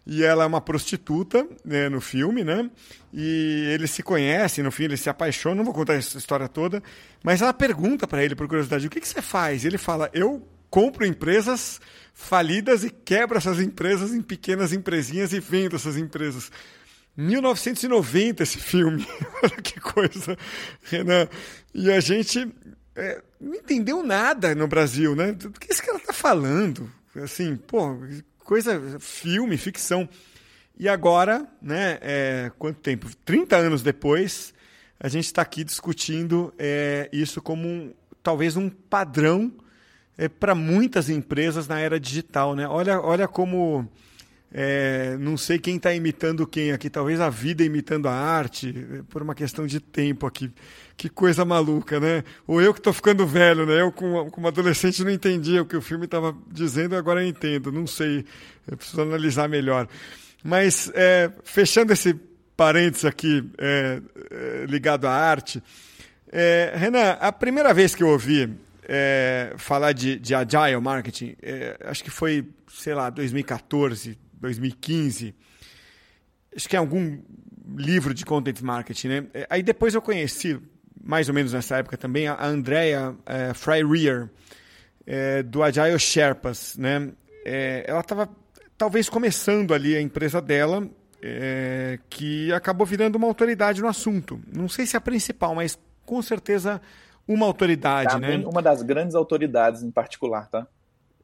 e 0.06 0.24
ela 0.24 0.44
é 0.44 0.48
uma 0.48 0.62
prostituta 0.62 1.48
né, 1.64 1.90
no 1.90 2.00
filme, 2.00 2.44
né? 2.44 2.70
E 3.12 3.72
eles 3.74 3.92
se 3.92 4.04
conhecem, 4.04 4.64
no 4.64 4.72
fim 4.72 4.84
eles 4.84 5.02
se 5.02 5.10
apaixonam, 5.10 5.58
não 5.58 5.66
vou 5.66 5.74
contar 5.74 5.96
essa 5.96 6.18
história 6.18 6.48
toda, 6.48 6.84
mas 7.24 7.42
ela 7.42 7.54
pergunta 7.54 8.06
para 8.06 8.24
ele, 8.24 8.36
por 8.36 8.48
curiosidade, 8.48 8.86
o 8.86 8.90
que, 8.90 9.02
que 9.02 9.08
você 9.08 9.22
faz? 9.22 9.64
E 9.64 9.68
ele 9.68 9.78
fala, 9.78 10.10
eu 10.14 10.48
compro 10.70 11.06
empresas 11.06 11.80
falidas 12.14 12.84
e 12.84 12.90
quebro 12.90 13.38
essas 13.38 13.60
empresas 13.60 14.14
em 14.14 14.22
pequenas 14.22 14.74
empresinhas 14.74 15.34
e 15.34 15.40
vendo 15.40 15.76
essas 15.76 15.98
empresas. 15.98 16.52
1990 17.18 18.44
esse 18.44 18.58
filme, 18.58 19.08
olha 19.42 19.56
que 19.62 19.80
coisa, 19.80 20.38
Renan. 20.84 21.28
E 21.74 21.90
a 21.90 22.00
gente 22.00 22.54
é, 22.96 23.22
não 23.40 23.56
entendeu 23.56 24.04
nada 24.04 24.54
no 24.54 24.68
Brasil, 24.68 25.16
né? 25.16 25.32
Do 25.32 25.52
que 25.52 25.72
esse 25.72 25.82
cara 25.82 26.00
tá 26.00 26.14
falando? 26.14 26.92
Assim, 27.16 27.56
pô, 27.56 27.98
coisa, 28.46 28.98
filme, 29.00 29.58
ficção. 29.58 30.08
E 30.78 30.88
agora, 30.88 31.46
né, 31.62 31.98
é, 32.02 32.52
quanto 32.58 32.80
tempo? 32.80 33.10
30 33.26 33.58
anos 33.58 33.82
depois, 33.82 34.54
a 35.00 35.10
gente 35.10 35.26
está 35.26 35.42
aqui 35.42 35.64
discutindo 35.64 36.54
é, 36.58 37.10
isso 37.12 37.42
como 37.42 37.68
um, 37.68 37.94
talvez 38.22 38.56
um 38.56 38.70
padrão 38.70 39.52
é, 40.18 40.30
para 40.30 40.54
muitas 40.54 41.10
empresas 41.10 41.68
na 41.68 41.80
era 41.80 42.00
digital. 42.00 42.56
Né? 42.56 42.68
Olha, 42.68 43.02
olha 43.02 43.28
como. 43.28 43.90
É, 44.58 45.18
não 45.20 45.36
sei 45.36 45.60
quem 45.60 45.76
está 45.76 45.94
imitando 45.94 46.48
quem 46.48 46.72
aqui, 46.72 46.90
talvez 46.90 47.20
a 47.20 47.30
vida 47.30 47.62
imitando 47.62 48.08
a 48.08 48.14
arte, 48.14 48.74
por 49.10 49.22
uma 49.22 49.36
questão 49.36 49.68
de 49.68 49.82
tempo 49.82 50.26
aqui. 50.26 50.50
Que 50.98 51.10
coisa 51.10 51.44
maluca, 51.44 52.00
né? 52.00 52.24
Ou 52.48 52.62
eu 52.62 52.74
que 52.74 52.80
estou 52.80 52.94
ficando 52.94 53.28
velho, 53.28 53.66
né? 53.66 53.82
Eu, 53.82 53.92
como, 53.92 54.32
como 54.32 54.48
adolescente, 54.48 55.04
não 55.04 55.12
entendia 55.12 55.62
o 55.62 55.66
que 55.66 55.76
o 55.76 55.82
filme 55.82 56.06
estava 56.06 56.36
dizendo, 56.50 56.96
agora 56.96 57.22
eu 57.22 57.28
entendo. 57.28 57.72
Não 57.72 57.86
sei, 57.86 58.26
eu 58.70 58.78
preciso 58.78 59.02
analisar 59.02 59.50
melhor. 59.50 59.88
Mas, 60.44 60.90
é, 60.94 61.32
fechando 61.44 61.92
esse 61.92 62.14
parênteses 62.56 63.04
aqui 63.04 63.44
é, 63.58 64.02
é, 64.32 64.66
ligado 64.68 65.06
à 65.06 65.12
arte, 65.12 65.62
é, 66.32 66.74
Renan, 66.76 67.18
a 67.20 67.32
primeira 67.32 67.74
vez 67.74 67.94
que 67.94 68.04
eu 68.04 68.10
ouvi 68.10 68.50
é, 68.84 69.54
falar 69.58 69.92
de, 69.92 70.18
de 70.18 70.34
Agile 70.34 70.80
Marketing, 70.82 71.36
é, 71.42 71.78
acho 71.86 72.04
que 72.04 72.10
foi, 72.10 72.48
sei 72.68 72.94
lá, 72.94 73.10
2014, 73.10 74.18
2015, 74.40 75.36
acho 76.56 76.70
que 76.70 76.76
é 76.76 76.80
algum 76.80 77.20
livro 77.76 78.14
de 78.14 78.26
Content 78.26 78.62
Marketing, 78.62 79.08
né? 79.08 79.26
Aí 79.50 79.64
depois 79.64 79.96
eu 79.96 80.02
conheci, 80.02 80.60
mais 81.06 81.30
ou 81.30 81.36
menos 81.36 81.54
nessa 81.54 81.78
época 81.78 81.96
também, 81.96 82.28
a 82.28 82.44
Andrea 82.46 83.16
é, 83.26 83.52
é, 85.06 85.44
do 85.44 85.62
Agile 85.62 86.00
Sherpas, 86.00 86.76
né? 86.78 87.12
ela 87.86 88.00
estava 88.00 88.28
talvez 88.76 89.08
começando 89.08 89.74
ali 89.74 89.96
a 89.96 90.02
empresa 90.02 90.42
dela, 90.42 90.90
é, 91.22 92.00
que 92.10 92.52
acabou 92.52 92.86
virando 92.86 93.16
uma 93.16 93.28
autoridade 93.28 93.82
no 93.82 93.88
assunto. 93.88 94.40
Não 94.52 94.68
sei 94.68 94.86
se 94.86 94.96
é 94.96 94.98
a 94.98 95.02
principal, 95.02 95.56
mas 95.56 95.78
com 96.06 96.22
certeza 96.22 96.82
uma 97.28 97.46
autoridade, 97.46 98.14
tá, 98.14 98.20
né? 98.20 98.38
Uma 98.46 98.62
das 98.62 98.82
grandes 98.82 99.16
autoridades 99.16 99.82
em 99.82 99.92
particular, 99.92 100.48
tá? 100.50 100.68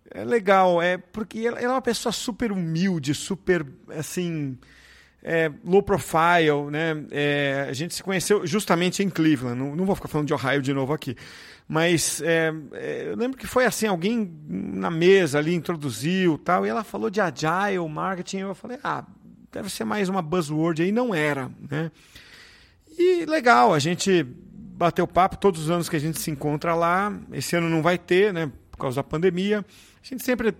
É 0.09 0.23
legal, 0.25 0.81
é 0.81 0.97
porque 0.97 1.39
ela 1.39 1.59
é 1.59 1.67
uma 1.67 1.81
pessoa 1.81 2.11
super 2.11 2.51
humilde, 2.51 3.13
super 3.13 3.65
assim. 3.89 4.57
É, 5.23 5.51
low 5.63 5.83
profile, 5.83 6.71
né? 6.71 7.05
É, 7.11 7.67
a 7.69 7.73
gente 7.73 7.93
se 7.93 8.01
conheceu 8.01 8.45
justamente 8.45 9.03
em 9.03 9.09
Cleveland. 9.09 9.59
Não, 9.59 9.75
não, 9.75 9.85
vou 9.85 9.95
ficar 9.95 10.07
falando 10.07 10.27
de 10.27 10.33
Ohio 10.33 10.61
de 10.61 10.73
novo 10.73 10.93
aqui, 10.93 11.15
mas 11.67 12.21
é, 12.23 12.51
é, 12.73 13.07
eu 13.07 13.15
lembro 13.15 13.37
que 13.37 13.45
foi 13.45 13.65
assim 13.65 13.85
alguém 13.85 14.31
na 14.47 14.89
mesa 14.89 15.37
ali 15.37 15.53
introduziu 15.53 16.37
tal 16.39 16.65
e 16.65 16.69
ela 16.69 16.83
falou 16.83 17.09
de 17.09 17.21
agile 17.21 17.87
marketing. 17.87 18.37
Eu 18.39 18.55
falei, 18.55 18.79
ah, 18.83 19.05
deve 19.51 19.69
ser 19.69 19.83
mais 19.83 20.09
uma 20.09 20.21
buzzword 20.21 20.81
aí, 20.81 20.91
não 20.91 21.13
era, 21.13 21.51
né? 21.69 21.91
E 22.97 23.25
legal, 23.25 23.73
a 23.73 23.79
gente 23.79 24.25
bateu 24.81 25.07
papo 25.07 25.37
todos 25.37 25.61
os 25.61 25.69
anos 25.69 25.87
que 25.87 25.95
a 25.95 25.99
gente 25.99 26.19
se 26.19 26.31
encontra 26.31 26.73
lá. 26.73 27.13
Esse 27.31 27.55
ano 27.55 27.69
não 27.69 27.81
vai 27.81 27.97
ter, 27.97 28.33
né? 28.33 28.51
Por 28.71 28.77
causa 28.77 28.95
da 28.97 29.03
pandemia. 29.03 29.59
A 30.03 30.07
gente 30.07 30.23
sempre 30.23 30.53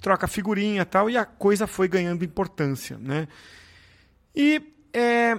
troca 0.00 0.26
figurinha 0.26 0.84
tal, 0.84 1.10
e 1.10 1.16
a 1.16 1.24
coisa 1.24 1.66
foi 1.66 1.88
ganhando 1.88 2.24
importância, 2.24 2.96
né? 2.98 3.28
E 4.36 4.60
é, 4.92 5.36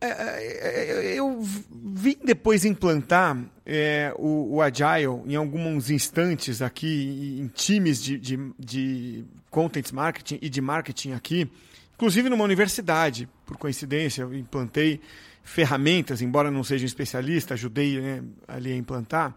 é, 0.00 0.08
é, 0.08 1.14
eu 1.14 1.42
vim 1.42 2.16
depois 2.24 2.64
implantar 2.64 3.38
é, 3.66 4.14
o, 4.16 4.54
o, 4.54 4.62
Agile 4.62 5.22
em 5.26 5.36
alguns 5.36 5.90
instantes 5.90 6.62
aqui, 6.62 7.38
em 7.38 7.48
times 7.48 8.02
de, 8.02 8.18
de, 8.18 8.52
de 8.58 9.24
content 9.50 9.92
marketing 9.92 10.38
e 10.40 10.48
de 10.48 10.60
marketing 10.62 11.12
aqui, 11.12 11.50
inclusive 11.94 12.30
numa 12.30 12.44
universidade, 12.44 13.28
por 13.44 13.58
coincidência, 13.58 14.22
eu 14.22 14.32
implantei 14.34 15.02
ferramentas, 15.42 16.22
embora 16.22 16.50
não 16.50 16.64
seja 16.64 16.84
um 16.84 16.86
especialista, 16.86 17.52
ajudei 17.52 18.00
né, 18.00 18.24
ali 18.48 18.72
a 18.72 18.76
implantar. 18.76 19.34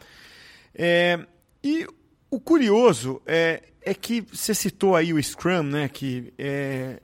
É, 0.73 1.19
e 1.61 1.85
o 2.31 2.39
curioso 2.39 3.21
é, 3.25 3.63
é 3.81 3.93
que 3.93 4.21
você 4.21 4.53
citou 4.53 4.95
aí 4.95 5.13
o 5.13 5.21
Scrum, 5.21 5.63
né, 5.63 5.89
que 5.89 6.33
é, 6.37 7.01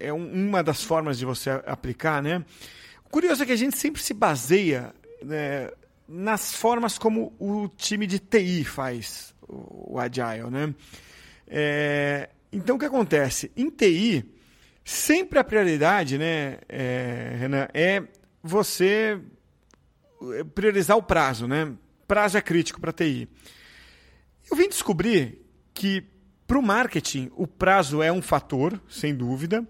é 0.00 0.12
uma 0.12 0.62
das 0.62 0.82
formas 0.82 1.18
de 1.18 1.24
você 1.24 1.50
aplicar, 1.66 2.22
né? 2.22 2.44
O 3.04 3.08
curioso 3.08 3.42
é 3.42 3.46
que 3.46 3.52
a 3.52 3.56
gente 3.56 3.76
sempre 3.76 4.02
se 4.02 4.12
baseia 4.12 4.94
né, 5.22 5.70
nas 6.08 6.54
formas 6.54 6.98
como 6.98 7.34
o 7.38 7.68
time 7.68 8.06
de 8.06 8.18
TI 8.18 8.64
faz 8.64 9.34
o 9.48 9.98
Agile, 9.98 10.50
né? 10.50 10.74
É, 11.46 12.30
então, 12.52 12.76
o 12.76 12.78
que 12.78 12.84
acontece? 12.84 13.50
Em 13.56 13.70
TI, 13.70 14.24
sempre 14.84 15.38
a 15.38 15.44
prioridade, 15.44 16.18
né, 16.18 16.58
é, 16.68 17.36
Renan, 17.38 17.68
é 17.72 18.02
você 18.42 19.20
priorizar 20.54 20.96
o 20.96 21.02
prazo, 21.02 21.46
né? 21.46 21.72
Prazo 22.06 22.38
é 22.38 22.40
crítico 22.40 22.80
para 22.80 22.92
TI. 22.92 23.28
Eu 24.50 24.56
vim 24.56 24.68
descobrir 24.68 25.44
que 25.74 26.04
para 26.46 26.58
o 26.58 26.62
marketing, 26.62 27.30
o 27.36 27.46
prazo 27.46 28.02
é 28.02 28.12
um 28.12 28.22
fator, 28.22 28.80
sem 28.88 29.14
dúvida, 29.14 29.66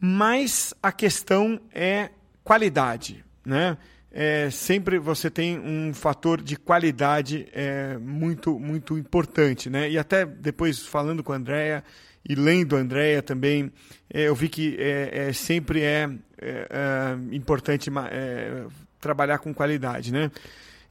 mas 0.00 0.74
a 0.82 0.90
questão 0.90 1.60
é 1.72 2.10
qualidade. 2.42 3.24
Né? 3.44 3.78
É, 4.10 4.50
sempre 4.50 4.98
você 4.98 5.30
tem 5.30 5.60
um 5.60 5.94
fator 5.94 6.42
de 6.42 6.56
qualidade 6.56 7.46
é, 7.52 7.96
muito, 7.98 8.58
muito 8.58 8.98
importante. 8.98 9.70
Né? 9.70 9.90
E 9.90 9.98
até 9.98 10.26
depois, 10.26 10.80
falando 10.80 11.22
com 11.22 11.32
a 11.32 11.36
Andrea 11.36 11.84
e 12.28 12.34
lendo 12.34 12.76
a 12.76 12.80
Andrea 12.80 13.22
também, 13.22 13.70
é, 14.12 14.22
eu 14.22 14.34
vi 14.34 14.48
que 14.48 14.76
é, 14.80 15.28
é 15.28 15.32
sempre 15.32 15.82
é, 15.82 16.10
é, 16.40 16.68
é 16.68 17.34
importante 17.34 17.88
trabalhar 19.00 19.38
com 19.38 19.54
qualidade. 19.54 20.12
Né? 20.12 20.32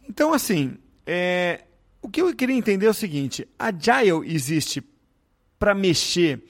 Então, 0.07 0.33
assim, 0.33 0.77
o 2.01 2.09
que 2.09 2.21
eu 2.21 2.33
queria 2.33 2.55
entender 2.55 2.85
é 2.85 2.89
o 2.89 2.93
seguinte: 2.93 3.45
Agile 3.59 4.23
existe 4.25 4.81
para 5.61 5.75
mexer 5.75 6.43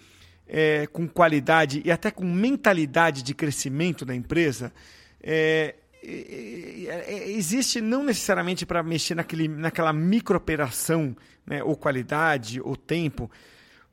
é, 0.48 0.88
com 0.88 1.06
qualidade 1.06 1.82
e 1.84 1.92
até 1.92 2.10
com 2.10 2.24
mentalidade 2.24 3.22
de 3.22 3.34
crescimento 3.34 4.06
da 4.06 4.16
empresa, 4.16 4.72
é, 5.22 5.76
é, 6.02 7.04
é 7.08 7.32
existe 7.32 7.82
não 7.82 8.06
necessariamente 8.06 8.66
para 8.66 8.82
mexer 8.82 9.16
naquele, 9.16 9.50
naquela 9.50 9.92
microoperação, 9.92 11.14
né, 11.46 11.62
ou 11.62 11.76
qualidade, 11.76 12.62
ou 12.62 12.78
tempo, 12.78 13.30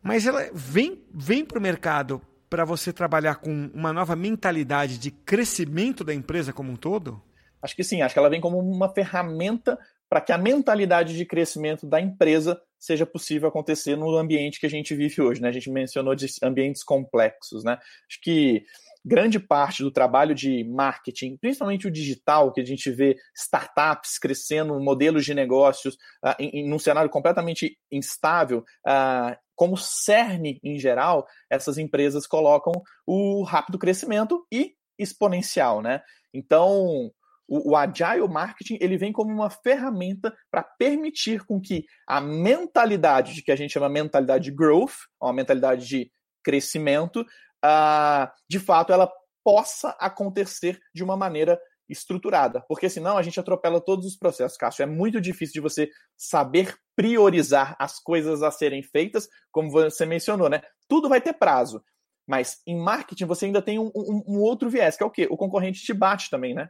mas 0.00 0.24
ela 0.24 0.48
vem, 0.54 1.02
vem 1.12 1.44
para 1.44 1.58
o 1.58 1.62
mercado 1.62 2.22
para 2.48 2.64
você 2.64 2.92
trabalhar 2.92 3.34
com 3.36 3.68
uma 3.74 3.92
nova 3.92 4.14
mentalidade 4.14 4.98
de 4.98 5.10
crescimento 5.10 6.04
da 6.04 6.14
empresa 6.14 6.52
como 6.52 6.70
um 6.70 6.76
todo? 6.76 7.20
Acho 7.60 7.74
que 7.74 7.82
sim, 7.82 8.02
acho 8.02 8.14
que 8.14 8.20
ela 8.20 8.30
vem 8.30 8.40
como 8.40 8.56
uma 8.60 8.94
ferramenta 8.94 9.76
para 10.08 10.20
que 10.20 10.32
a 10.32 10.38
mentalidade 10.38 11.16
de 11.16 11.26
crescimento 11.26 11.86
da 11.86 12.00
empresa 12.00 12.60
seja 12.78 13.04
possível 13.04 13.48
acontecer 13.48 13.96
no 13.96 14.16
ambiente 14.16 14.60
que 14.60 14.66
a 14.66 14.70
gente 14.70 14.94
vive 14.94 15.20
hoje. 15.20 15.40
Né? 15.40 15.48
A 15.48 15.52
gente 15.52 15.70
mencionou 15.70 16.14
de 16.14 16.26
ambientes 16.42 16.82
complexos. 16.82 17.64
Né? 17.64 17.72
Acho 17.72 18.20
que 18.22 18.64
grande 19.04 19.38
parte 19.38 19.82
do 19.82 19.90
trabalho 19.90 20.34
de 20.34 20.64
marketing, 20.64 21.36
principalmente 21.36 21.86
o 21.86 21.90
digital, 21.90 22.52
que 22.52 22.60
a 22.60 22.64
gente 22.64 22.90
vê 22.90 23.16
startups 23.34 24.18
crescendo, 24.18 24.78
modelos 24.80 25.24
de 25.24 25.34
negócios 25.34 25.94
uh, 26.24 26.34
em, 26.38 26.66
em 26.66 26.72
um 26.72 26.78
cenário 26.78 27.10
completamente 27.10 27.76
instável, 27.90 28.64
uh, 28.86 29.36
como 29.56 29.76
cerne 29.76 30.60
em 30.62 30.78
geral, 30.78 31.26
essas 31.50 31.78
empresas 31.78 32.26
colocam 32.26 32.72
o 33.06 33.42
rápido 33.42 33.78
crescimento 33.78 34.46
e 34.52 34.74
exponencial, 34.98 35.80
né? 35.80 36.02
Então, 36.32 37.10
o, 37.48 37.70
o 37.70 37.76
agile 37.76 38.28
marketing 38.28 38.78
ele 38.80 38.98
vem 38.98 39.12
como 39.12 39.32
uma 39.32 39.48
ferramenta 39.48 40.36
para 40.50 40.62
permitir 40.62 41.44
com 41.44 41.60
que 41.60 41.86
a 42.06 42.20
mentalidade 42.20 43.34
de 43.34 43.42
que 43.42 43.50
a 43.50 43.56
gente 43.56 43.72
chama 43.72 43.88
mentalidade 43.88 44.44
de 44.44 44.50
growth, 44.50 44.94
uma 45.20 45.32
mentalidade 45.32 45.86
de 45.86 46.12
crescimento, 46.44 47.22
uh, 47.64 48.30
de 48.48 48.60
fato 48.60 48.92
ela 48.92 49.10
possa 49.42 49.90
acontecer 49.98 50.78
de 50.94 51.02
uma 51.02 51.16
maneira 51.16 51.58
estruturada, 51.88 52.62
porque 52.68 52.90
senão 52.90 53.16
a 53.16 53.22
gente 53.22 53.40
atropela 53.40 53.80
todos 53.80 54.04
os 54.04 54.14
processos, 54.14 54.58
Cássio. 54.58 54.82
É 54.82 54.86
muito 54.86 55.20
difícil 55.20 55.54
de 55.54 55.60
você 55.60 55.90
saber 56.18 56.76
priorizar 56.94 57.74
as 57.78 57.98
coisas 57.98 58.42
a 58.42 58.50
serem 58.50 58.82
feitas, 58.82 59.26
como 59.50 59.70
você 59.70 60.04
mencionou, 60.04 60.50
né? 60.50 60.60
Tudo 60.86 61.08
vai 61.08 61.20
ter 61.20 61.32
prazo. 61.32 61.82
Mas 62.26 62.60
em 62.66 62.78
marketing 62.78 63.24
você 63.24 63.46
ainda 63.46 63.62
tem 63.62 63.78
um, 63.78 63.90
um, 63.94 64.22
um 64.28 64.40
outro 64.40 64.68
viés, 64.68 64.98
que 64.98 65.02
é 65.02 65.06
o 65.06 65.10
quê? 65.10 65.26
O 65.30 65.36
concorrente 65.36 65.80
te 65.80 65.94
bate 65.94 66.28
também, 66.28 66.52
né? 66.52 66.68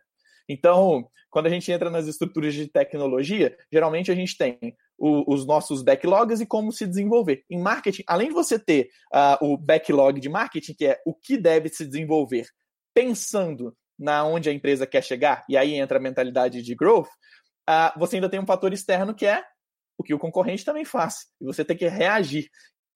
Então, 0.48 1.08
quando 1.30 1.46
a 1.46 1.50
gente 1.50 1.70
entra 1.70 1.90
nas 1.90 2.06
estruturas 2.06 2.54
de 2.54 2.66
tecnologia, 2.68 3.56
geralmente 3.72 4.10
a 4.10 4.14
gente 4.14 4.36
tem 4.36 4.58
o, 4.96 5.32
os 5.32 5.46
nossos 5.46 5.82
backlogs 5.82 6.40
e 6.40 6.46
como 6.46 6.72
se 6.72 6.86
desenvolver. 6.86 7.44
Em 7.50 7.60
marketing, 7.60 8.02
além 8.06 8.28
de 8.28 8.34
você 8.34 8.58
ter 8.58 8.88
uh, 9.12 9.44
o 9.44 9.56
backlog 9.56 10.20
de 10.20 10.28
marketing, 10.28 10.74
que 10.74 10.86
é 10.86 11.00
o 11.06 11.14
que 11.14 11.36
deve 11.36 11.68
se 11.68 11.86
desenvolver 11.86 12.46
pensando 12.94 13.76
na 13.98 14.24
onde 14.24 14.48
a 14.48 14.52
empresa 14.52 14.86
quer 14.86 15.02
chegar, 15.02 15.44
e 15.48 15.56
aí 15.56 15.74
entra 15.74 15.98
a 15.98 16.02
mentalidade 16.02 16.62
de 16.62 16.74
growth, 16.74 17.08
uh, 17.68 17.98
você 17.98 18.16
ainda 18.16 18.28
tem 18.28 18.40
um 18.40 18.46
fator 18.46 18.72
externo 18.72 19.14
que 19.14 19.26
é 19.26 19.44
o 19.98 20.04
que 20.04 20.14
o 20.14 20.18
concorrente 20.18 20.64
também 20.64 20.84
faz, 20.84 21.26
e 21.40 21.44
você 21.44 21.64
tem 21.64 21.76
que 21.76 21.88
reagir. 21.88 22.48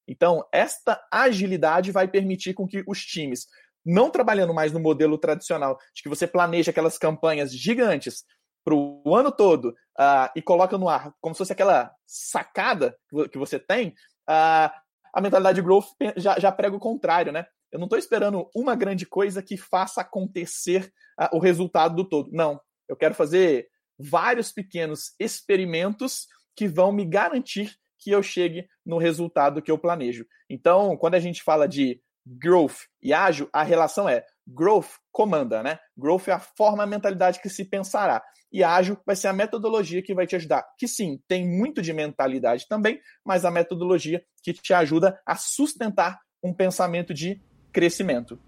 Então, 0.07 0.45
esta 0.53 1.01
agilidade 1.13 1.93
vai 1.93 2.09
permitir 2.09 2.55
com 2.55 2.67
que 2.67 2.83
os 2.87 3.05
times 3.05 3.47
não 3.85 4.11
trabalhando 4.11 4.55
mais 4.55 4.73
no 4.73 4.81
modelo 4.81 5.19
tradicional, 5.19 5.79
de 5.95 6.03
que 6.03 6.09
você 6.09 6.27
planeja 6.27 6.71
aquelas 6.71 6.99
campanhas 6.99 7.53
gigantes 7.53 8.25
para 8.65 8.75
o 8.75 9.15
ano 9.15 9.33
todo 9.33 9.71
uh, 9.99 10.31
e 10.37 10.43
coloca 10.43 10.79
no 10.79 10.89
ar 10.89 11.13
como 11.21 11.35
se 11.35 11.39
fosse 11.39 11.53
aquela 11.53 11.93
sacada 12.07 12.97
que 13.31 13.39
você 13.39 13.59
tem, 13.59 13.89
uh, 14.29 14.71
a 15.13 15.21
mentalidade 15.21 15.57
de 15.57 15.63
growth 15.63 15.87
já, 16.17 16.39
já 16.39 16.51
prega 16.51 16.77
o 16.77 16.81
contrário, 16.81 17.33
né? 17.33 17.45
Eu 17.71 17.79
não 17.79 17.87
estou 17.87 17.99
esperando 17.99 18.49
uma 18.55 18.75
grande 18.75 19.07
coisa 19.07 19.43
que 19.43 19.57
faça 19.57 20.01
acontecer 20.01 20.93
uh, 21.21 21.37
o 21.37 21.39
resultado 21.39 21.97
do 21.97 22.05
todo. 22.05 22.31
Não. 22.33 22.61
Eu 22.89 22.97
quero 22.97 23.15
fazer 23.15 23.69
vários 23.99 24.53
pequenos 24.53 25.15
experimentos 25.19 26.27
que 26.55 26.69
vão 26.69 26.93
me 26.93 27.05
garantir 27.05 27.75
que 27.99 28.11
eu 28.11 28.23
chegue 28.23 28.69
no 28.85 28.99
resultado 28.99 29.63
que 29.63 29.71
eu 29.71 29.79
planejo. 29.79 30.27
Então, 30.51 30.97
quando 30.97 31.15
a 31.15 31.21
gente 31.21 31.43
fala 31.43 31.69
de 31.69 32.01
growth 32.27 32.77
e 33.03 33.13
ágil, 33.13 33.49
a 33.53 33.63
relação 33.63 34.09
é 34.09 34.25
growth 34.47 34.91
comanda, 35.11 35.63
né? 35.63 35.79
Growth 35.97 36.29
é 36.29 36.33
a 36.33 36.39
forma, 36.39 36.83
a 36.83 36.87
mentalidade 36.87 37.41
que 37.41 37.49
se 37.49 37.65
pensará. 37.65 38.23
E 38.53 38.63
ágil 38.63 38.99
vai 39.07 39.17
ser 39.17 39.29
a 39.29 39.33
metodologia 39.33 40.03
que 40.03 40.15
vai 40.15 40.27
te 40.27 40.37
ajudar. 40.37 40.65
Que 40.79 40.87
sim, 40.87 41.21
tem 41.27 41.47
muito 41.47 41.81
de 41.81 41.93
mentalidade 41.93 42.67
também, 42.69 43.01
mas 43.25 43.45
a 43.45 43.51
metodologia 43.51 44.23
que 44.43 44.53
te 44.53 44.75
ajuda 44.75 45.19
a 45.27 45.37
sustentar 45.37 46.19
um 46.43 46.53
pensamento 46.53 47.15
de 47.15 47.41
crescimento. 47.73 48.39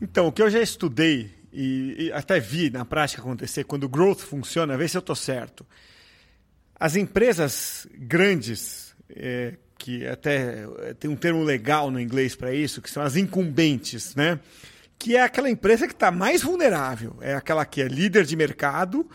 Então, 0.00 0.28
o 0.28 0.32
que 0.32 0.42
eu 0.42 0.50
já 0.50 0.60
estudei 0.60 1.34
e, 1.52 2.06
e 2.06 2.12
até 2.12 2.38
vi 2.38 2.68
na 2.68 2.84
prática 2.84 3.22
acontecer, 3.22 3.64
quando 3.64 3.84
o 3.84 3.88
growth 3.88 4.20
funciona, 4.20 4.76
vê 4.76 4.86
se 4.86 4.96
eu 4.96 5.00
estou 5.00 5.16
certo. 5.16 5.66
As 6.78 6.94
empresas 6.96 7.86
grandes, 7.94 8.94
é, 9.08 9.56
que 9.78 10.06
até 10.06 10.66
eh, 10.78 10.94
tem 10.98 11.10
um 11.10 11.16
termo 11.16 11.42
legal 11.42 11.90
no 11.90 12.00
inglês 12.00 12.34
para 12.34 12.52
isso, 12.52 12.80
que 12.80 12.90
são 12.90 13.02
as 13.02 13.16
incumbentes, 13.16 14.14
né? 14.14 14.40
Que 14.98 15.16
é 15.16 15.22
aquela 15.22 15.50
empresa 15.50 15.86
que 15.86 15.92
está 15.92 16.10
mais 16.10 16.42
vulnerável, 16.42 17.16
é 17.20 17.34
aquela 17.34 17.64
que 17.64 17.82
é 17.82 17.88
líder 17.88 18.24
de 18.24 18.34
mercado, 18.34 19.08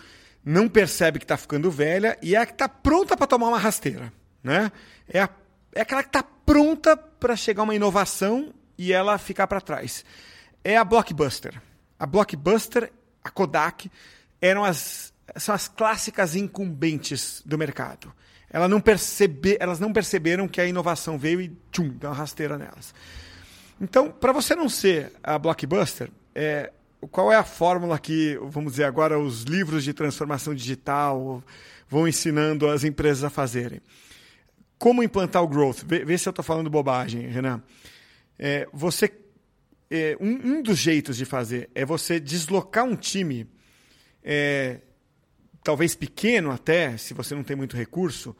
não 0.44 0.68
percebe 0.68 1.20
que 1.20 1.26
está 1.26 1.38
ficando 1.38 1.72
velha 1.72 2.18
e 2.22 2.36
é 2.36 2.40
a 2.40 2.46
que 2.46 2.54
está 2.54 2.70
pronta 2.70 3.18
para 3.18 3.28
tomar 3.28 3.48
uma 3.48 3.60
rasteira, 3.60 4.14
né? 4.44 4.72
É, 5.08 5.22
a, 5.22 5.30
é 5.74 5.82
aquela 5.82 6.04
que 6.04 6.10
está 6.10 6.24
pronta 6.24 6.96
para 6.96 7.36
chegar 7.36 7.64
uma 7.64 7.76
inovação 7.76 8.54
e 8.78 8.94
ela 8.94 9.18
ficar 9.18 9.48
para 9.48 9.62
trás. 9.62 10.06
É 10.64 10.78
a 10.78 10.84
Blockbuster. 10.84 11.62
A 12.00 12.06
Blockbuster, 12.06 12.92
a 13.24 13.30
Kodak, 13.30 13.92
eram 14.40 14.64
as, 14.64 15.14
são 15.38 15.54
as 15.54 15.68
clássicas 15.68 16.36
incumbentes 16.36 17.42
do 17.46 17.58
mercado. 17.58 18.12
Ela 18.52 18.68
não 18.68 18.82
percebe, 18.82 19.58
elas 19.60 19.80
não 19.80 19.94
perceberam 19.94 20.48
que 20.48 20.60
a 20.60 20.66
inovação 20.66 21.18
veio 21.18 21.42
e 21.42 21.58
tchum, 21.72 21.90
deu 21.90 22.10
uma 22.10 22.16
rasteira 22.16 22.58
nelas. 22.58 22.94
Então, 23.80 24.12
para 24.12 24.34
você 24.34 24.54
não 24.54 24.68
ser 24.68 25.12
a 25.24 25.40
blockbuster, 25.40 26.12
é, 26.36 26.72
qual 27.10 27.32
é 27.32 27.36
a 27.36 27.44
fórmula 27.44 27.98
que, 27.98 28.38
vamos 28.44 28.74
dizer 28.74 28.84
agora, 28.84 29.18
os 29.18 29.44
livros 29.44 29.84
de 29.84 29.94
transformação 29.94 30.54
digital 30.54 31.44
vão 31.88 32.08
ensinando 32.08 32.68
as 32.68 32.84
empresas 32.84 33.24
a 33.24 33.30
fazerem? 33.30 33.82
Como 34.78 35.02
implantar 35.02 35.42
o 35.42 35.48
growth? 35.48 35.84
Vê, 35.86 36.04
vê 36.04 36.18
se 36.18 36.28
eu 36.28 36.32
estou 36.32 36.44
falando 36.44 36.70
bobagem, 36.70 37.28
Renan. 37.28 37.64
É, 38.38 38.68
você, 38.74 39.12
é, 39.90 40.18
um, 40.20 40.58
um, 40.58 40.62
dos 40.62 40.78
jeitos 40.78 41.18
de 41.18 41.26
fazer 41.26 41.70
é 41.74 41.86
você 41.86 42.20
deslocar 42.20 42.84
um 42.84 42.96
time 42.96 43.48
é, 44.24 44.82
talvez 45.64 45.96
pequeno 45.96 46.52
até, 46.52 46.98
se 46.98 47.14
você 47.14 47.36
não 47.36 47.44
tem 47.44 47.56
muito 47.56 47.76
recurso, 47.76 48.36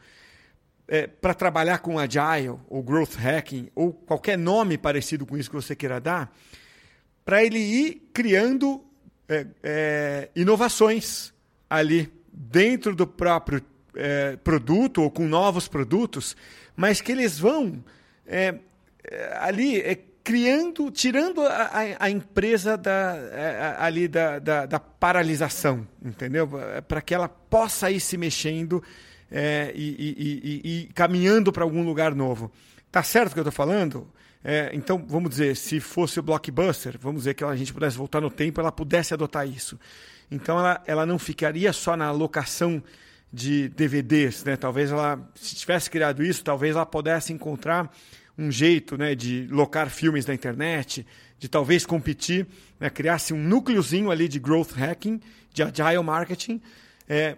é, 0.88 1.06
para 1.06 1.34
trabalhar 1.34 1.78
com 1.78 1.98
Agile 1.98 2.58
ou 2.68 2.82
Growth 2.82 3.14
Hacking 3.16 3.70
ou 3.74 3.92
qualquer 3.92 4.36
nome 4.36 4.76
parecido 4.76 5.24
com 5.24 5.36
isso 5.36 5.48
que 5.48 5.56
você 5.56 5.74
queira 5.74 6.00
dar, 6.00 6.34
para 7.24 7.44
ele 7.44 7.58
ir 7.58 8.10
criando 8.12 8.84
é, 9.28 9.46
é, 9.62 10.30
inovações 10.34 11.32
ali 11.70 12.12
dentro 12.32 12.94
do 12.94 13.06
próprio 13.06 13.62
é, 13.94 14.36
produto 14.36 15.02
ou 15.02 15.10
com 15.10 15.26
novos 15.26 15.68
produtos, 15.68 16.36
mas 16.76 17.00
que 17.00 17.12
eles 17.12 17.38
vão 17.38 17.82
é, 18.26 18.54
é, 19.04 19.38
ali 19.38 20.08
criando, 20.24 20.90
tirando 20.90 21.42
a, 21.42 21.64
a, 21.64 22.06
a 22.06 22.10
empresa 22.10 22.76
da, 22.76 23.12
a, 23.12 23.84
ali 23.84 24.06
da, 24.06 24.38
da, 24.38 24.66
da, 24.66 24.80
paralisação, 24.80 25.86
entendeu? 26.04 26.48
Para 26.86 27.00
que 27.00 27.14
ela 27.14 27.28
possa 27.28 27.90
ir 27.90 28.00
se 28.00 28.16
mexendo 28.16 28.82
é, 29.30 29.72
e, 29.74 29.88
e, 29.88 30.14
e, 30.18 30.80
e, 30.82 30.92
caminhando 30.92 31.52
para 31.52 31.64
algum 31.64 31.84
lugar 31.84 32.14
novo. 32.14 32.50
Tá 32.90 33.02
certo 33.02 33.30
o 33.30 33.34
que 33.34 33.40
eu 33.40 33.42
estou 33.42 33.52
falando? 33.52 34.06
É, 34.44 34.70
então, 34.74 35.04
vamos 35.08 35.30
dizer, 35.30 35.56
se 35.56 35.80
fosse 35.80 36.18
o 36.20 36.22
Blockbuster, 36.22 36.96
vamos 37.00 37.22
dizer 37.22 37.34
que 37.34 37.44
a 37.44 37.56
gente 37.56 37.72
pudesse 37.72 37.96
voltar 37.96 38.20
no 38.20 38.30
tempo, 38.30 38.60
ela 38.60 38.72
pudesse 38.72 39.14
adotar 39.14 39.46
isso. 39.46 39.78
Então, 40.30 40.58
ela, 40.58 40.82
ela 40.86 41.06
não 41.06 41.18
ficaria 41.18 41.72
só 41.72 41.96
na 41.96 42.06
alocação 42.06 42.82
de 43.32 43.68
DVDs, 43.70 44.44
né? 44.44 44.56
Talvez 44.56 44.90
ela, 44.90 45.18
se 45.34 45.54
tivesse 45.54 45.88
criado 45.90 46.22
isso, 46.22 46.44
talvez 46.44 46.76
ela 46.76 46.84
pudesse 46.84 47.32
encontrar 47.32 47.90
um 48.36 48.50
jeito 48.50 48.96
né, 48.96 49.14
de 49.14 49.46
locar 49.50 49.90
filmes 49.90 50.26
na 50.26 50.34
internet, 50.34 51.06
de 51.38 51.48
talvez 51.48 51.84
competir, 51.84 52.46
né, 52.78 52.88
criasse 52.88 53.32
um 53.32 53.38
núcleozinho 53.38 54.10
ali 54.10 54.28
de 54.28 54.38
growth 54.38 54.72
hacking, 54.72 55.20
de 55.52 55.62
agile 55.62 56.02
marketing, 56.02 56.60
é, 57.08 57.36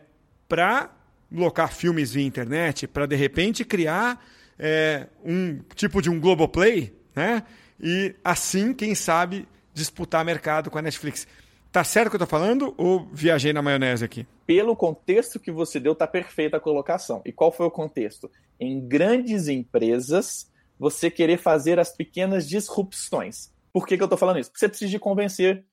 para 0.49 0.91
locar 1.31 1.73
filmes 1.73 2.13
via 2.13 2.25
internet, 2.25 2.87
para 2.87 3.07
de 3.07 3.17
repente 3.17 3.65
criar 3.65 4.25
é, 4.59 5.09
um 5.25 5.59
tipo 5.75 6.01
de 6.01 6.11
um 6.11 6.21
Globoplay, 6.21 6.95
né? 7.15 7.43
E 7.81 8.15
assim, 8.23 8.73
quem 8.73 8.95
sabe, 8.95 9.49
disputar 9.73 10.25
mercado 10.25 10.71
com 10.71 10.79
a 10.79 10.83
Netflix. 10.83 11.27
Tá 11.73 11.83
certo 11.83 12.07
o 12.07 12.11
que 12.11 12.17
eu 12.17 12.21
tô 12.21 12.27
falando 12.27 12.73
ou 12.77 13.09
viajei 13.13 13.53
na 13.53 13.61
maionese 13.61 14.05
aqui? 14.05 14.25
Pelo 14.47 14.77
contexto 14.77 15.41
que 15.41 15.51
você 15.51 15.81
deu, 15.81 15.95
tá 15.95 16.07
perfeita 16.07 16.57
a 16.57 16.61
colocação. 16.61 17.21
E 17.25 17.33
qual 17.33 17.51
foi 17.51 17.67
o 17.67 17.71
contexto? 17.71 18.31
Em 18.61 18.81
grandes 18.87 19.49
empresas, 19.49 20.49
você 20.85 21.11
querer 21.11 21.39
fazer 21.39 21.81
as 21.81 21.91
pequenas 21.97 22.47
disrupções. 22.47 23.51
Por 23.73 23.87
que, 23.87 23.97
que 23.97 24.03
eu 24.03 24.07
estou 24.07 24.19
falando 24.19 24.39
isso? 24.39 24.51
Porque 24.51 24.61
você 24.61 24.69
precisa 24.69 24.91
de 24.91 24.99
convencer 24.99 25.65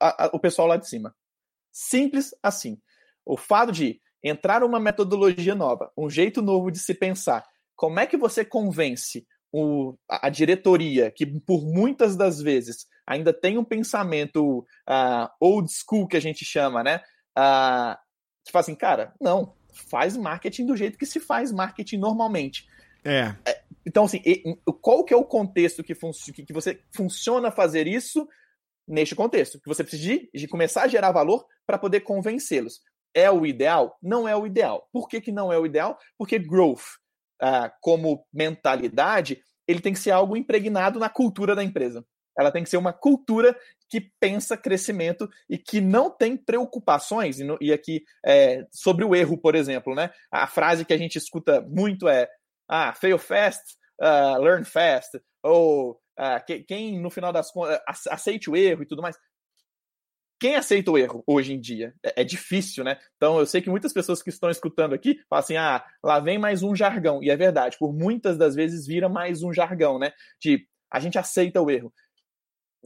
a, 0.00 0.24
a, 0.24 0.30
o 0.32 0.40
pessoal 0.40 0.66
lá 0.66 0.76
de 0.76 0.88
cima. 0.88 1.14
Simples 1.70 2.34
assim. 2.42 2.76
O 3.24 3.36
fato 3.36 3.70
de 3.70 4.00
entrar 4.22 4.64
uma 4.64 4.80
metodologia 4.80 5.54
nova, 5.54 5.92
um 5.96 6.10
jeito 6.10 6.42
novo 6.42 6.72
de 6.72 6.80
se 6.80 6.94
pensar, 6.94 7.46
como 7.76 8.00
é 8.00 8.06
que 8.08 8.16
você 8.16 8.44
convence 8.44 9.24
o, 9.52 9.96
a 10.08 10.28
diretoria, 10.28 11.12
que 11.12 11.24
por 11.24 11.64
muitas 11.64 12.16
das 12.16 12.42
vezes 12.42 12.88
ainda 13.06 13.32
tem 13.32 13.58
um 13.58 13.64
pensamento 13.64 14.66
uh, 14.88 15.28
old 15.38 15.70
school, 15.70 16.08
que 16.08 16.16
a 16.16 16.20
gente 16.20 16.44
chama, 16.44 16.82
né? 16.82 16.96
Uh, 17.38 17.96
que 18.44 18.50
fala 18.50 18.62
assim, 18.62 18.74
cara, 18.74 19.14
não, 19.20 19.54
faz 19.72 20.16
marketing 20.16 20.66
do 20.66 20.76
jeito 20.76 20.98
que 20.98 21.06
se 21.06 21.20
faz 21.20 21.52
marketing 21.52 21.98
normalmente. 21.98 22.66
É. 23.06 23.34
é 23.48 23.62
então, 23.86 24.04
assim, 24.04 24.20
qual 24.82 25.04
que 25.04 25.14
é 25.14 25.16
o 25.16 25.24
contexto 25.24 25.84
que, 25.84 25.94
fun 25.94 26.10
que 26.44 26.52
você 26.52 26.80
funciona 26.92 27.52
fazer 27.52 27.86
isso 27.86 28.26
neste 28.86 29.14
contexto? 29.14 29.60
Que 29.60 29.68
você 29.68 29.84
precisa 29.84 30.02
de, 30.02 30.30
de 30.34 30.48
começar 30.48 30.82
a 30.82 30.88
gerar 30.88 31.12
valor 31.12 31.46
para 31.64 31.78
poder 31.78 32.00
convencê-los. 32.00 32.80
É 33.14 33.30
o 33.30 33.46
ideal? 33.46 33.96
Não 34.02 34.28
é 34.28 34.36
o 34.36 34.44
ideal. 34.44 34.88
Por 34.92 35.08
que, 35.08 35.20
que 35.20 35.30
não 35.30 35.52
é 35.52 35.58
o 35.58 35.64
ideal? 35.64 35.96
Porque 36.18 36.36
growth, 36.36 36.82
uh, 37.40 37.70
como 37.80 38.26
mentalidade, 38.32 39.40
ele 39.68 39.80
tem 39.80 39.92
que 39.92 40.00
ser 40.00 40.10
algo 40.10 40.36
impregnado 40.36 40.98
na 40.98 41.08
cultura 41.08 41.54
da 41.54 41.62
empresa. 41.62 42.04
Ela 42.38 42.52
tem 42.52 42.62
que 42.62 42.68
ser 42.68 42.76
uma 42.76 42.92
cultura 42.92 43.56
que 43.88 44.00
pensa 44.20 44.56
crescimento 44.56 45.28
e 45.48 45.56
que 45.56 45.80
não 45.80 46.10
tem 46.10 46.36
preocupações. 46.36 47.38
E, 47.38 47.44
no, 47.44 47.56
e 47.60 47.72
aqui, 47.72 48.04
é, 48.24 48.66
sobre 48.70 49.04
o 49.04 49.14
erro, 49.14 49.38
por 49.38 49.54
exemplo, 49.54 49.94
né? 49.94 50.10
A 50.30 50.46
frase 50.46 50.84
que 50.84 50.92
a 50.92 50.98
gente 50.98 51.16
escuta 51.16 51.60
muito 51.62 52.08
é: 52.08 52.28
ah, 52.68 52.92
fail 52.92 53.18
fast, 53.18 53.62
uh, 54.00 54.40
learn 54.40 54.64
fast, 54.64 55.20
ou 55.42 55.92
uh, 56.18 56.64
quem, 56.66 57.00
no 57.00 57.10
final 57.10 57.32
das 57.32 57.50
contas, 57.50 57.80
aceite 58.08 58.50
o 58.50 58.56
erro 58.56 58.82
e 58.82 58.86
tudo 58.86 59.02
mais 59.02 59.16
quem 60.38 60.54
aceita 60.54 60.90
o 60.90 60.98
erro 60.98 61.22
hoje 61.26 61.52
em 61.52 61.60
dia? 61.60 61.94
É, 62.04 62.20
é, 62.20 62.24
difícil, 62.24 62.84
né? 62.84 62.98
Então 63.16 63.38
eu 63.38 63.46
sei 63.46 63.60
que 63.62 63.70
muitas 63.70 63.92
pessoas 63.92 64.22
que 64.22 64.30
estão 64.30 64.50
escutando 64.50 64.94
aqui 64.94 65.18
falam 65.28 65.40
assim: 65.40 65.56
ah, 65.56 65.84
lá 66.02 66.20
vem 66.20 66.38
mais 66.38 66.62
um 66.62 66.74
jargão. 66.74 67.22
E 67.22 67.30
é 67.30 67.36
verdade, 67.36 67.76
por 67.78 67.92
muitas 67.92 68.36
das 68.36 68.54
vezes 68.54 68.86
vira 68.86 69.08
mais 69.08 69.42
um 69.42 69.52
jargão, 69.52 69.98
né? 69.98 70.12
De 70.40 70.66
a 70.90 71.00
gente 71.00 71.18
aceita 71.18 71.60
o 71.60 71.70
erro. 71.70 71.92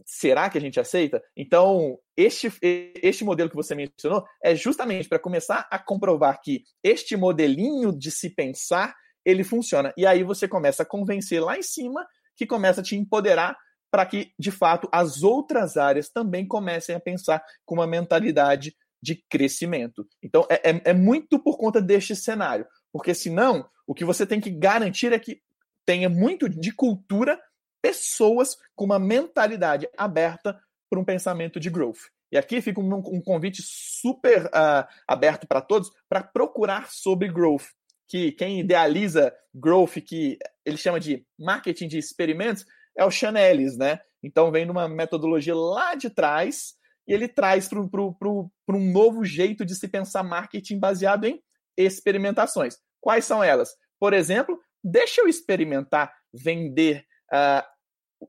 Será 0.06 0.48
que 0.48 0.56
a 0.56 0.60
gente 0.60 0.80
aceita? 0.80 1.22
Então, 1.36 1.98
este, 2.16 2.50
este 2.62 3.22
modelo 3.22 3.50
que 3.50 3.56
você 3.56 3.74
mencionou 3.74 4.24
é 4.42 4.54
justamente 4.54 5.08
para 5.08 5.18
começar 5.18 5.68
a 5.70 5.78
comprovar 5.78 6.40
que 6.40 6.62
este 6.82 7.16
modelinho 7.16 7.92
de 7.92 8.10
se 8.10 8.30
pensar 8.30 8.94
ele 9.24 9.44
funciona. 9.44 9.92
E 9.96 10.06
aí 10.06 10.22
você 10.22 10.48
começa 10.48 10.83
a 10.83 10.87
convencer 10.87 11.42
lá 11.42 11.59
em 11.59 11.62
cima 11.62 12.06
que 12.37 12.46
começa 12.46 12.80
a 12.80 12.85
te 12.85 12.96
empoderar 12.96 13.56
para 13.90 14.06
que, 14.06 14.33
de 14.38 14.50
fato, 14.50 14.88
as 14.92 15.22
outras 15.22 15.76
áreas 15.76 16.09
também 16.09 16.46
comecem 16.46 16.94
a 16.94 17.00
pensar 17.00 17.42
com 17.66 17.74
uma 17.74 17.87
mentalidade 17.87 18.74
de 19.02 19.16
crescimento. 19.28 20.06
Então, 20.22 20.46
é, 20.48 20.70
é, 20.70 20.83
é 20.87 20.92
muito 20.92 21.38
por 21.38 21.56
conta 21.56 21.80
deste 21.80 22.14
cenário, 22.14 22.66
porque 22.92 23.14
senão, 23.14 23.68
o 23.87 23.94
que 23.94 24.04
você 24.04 24.26
tem 24.26 24.40
que 24.40 24.50
garantir 24.50 25.12
é 25.12 25.18
que 25.18 25.40
tenha 25.85 26.09
muito 26.09 26.48
de 26.48 26.72
cultura, 26.72 27.40
pessoas 27.83 28.56
com 28.76 28.85
uma 28.85 28.98
mentalidade 28.98 29.88
aberta 29.96 30.61
para 30.88 31.00
um 31.00 31.04
pensamento 31.04 31.59
de 31.59 31.70
growth. 31.70 32.11
E 32.30 32.38
aqui 32.38 32.61
fica 32.61 32.80
um, 32.80 32.94
um 32.94 33.20
convite 33.20 33.62
super 33.64 34.46
uh, 34.46 34.87
aberto 35.06 35.48
para 35.48 35.61
todos 35.61 35.90
para 36.09 36.22
procurar 36.22 36.90
sobre 36.90 37.28
growth. 37.28 37.66
Que 38.10 38.32
quem 38.32 38.58
idealiza 38.58 39.32
growth, 39.54 40.00
que 40.04 40.36
ele 40.64 40.76
chama 40.76 40.98
de 40.98 41.24
marketing 41.38 41.86
de 41.86 41.96
experimentos, 41.96 42.66
é 42.98 43.04
o 43.04 43.10
Chanelis, 43.10 43.76
né? 43.76 44.00
Então 44.20 44.50
vem 44.50 44.66
numa 44.66 44.88
metodologia 44.88 45.54
lá 45.54 45.94
de 45.94 46.10
trás 46.10 46.74
e 47.06 47.12
ele 47.12 47.28
traz 47.28 47.68
para 47.68 47.78
um 47.80 48.92
novo 48.92 49.24
jeito 49.24 49.64
de 49.64 49.74
se 49.74 49.86
pensar 49.88 50.24
marketing 50.24 50.78
baseado 50.78 51.24
em 51.24 51.40
experimentações. 51.76 52.78
Quais 53.00 53.24
são 53.24 53.42
elas? 53.42 53.76
Por 53.98 54.12
exemplo, 54.12 54.60
deixa 54.82 55.20
eu 55.20 55.28
experimentar 55.28 56.12
vender 56.32 57.06
uh, 57.32 57.64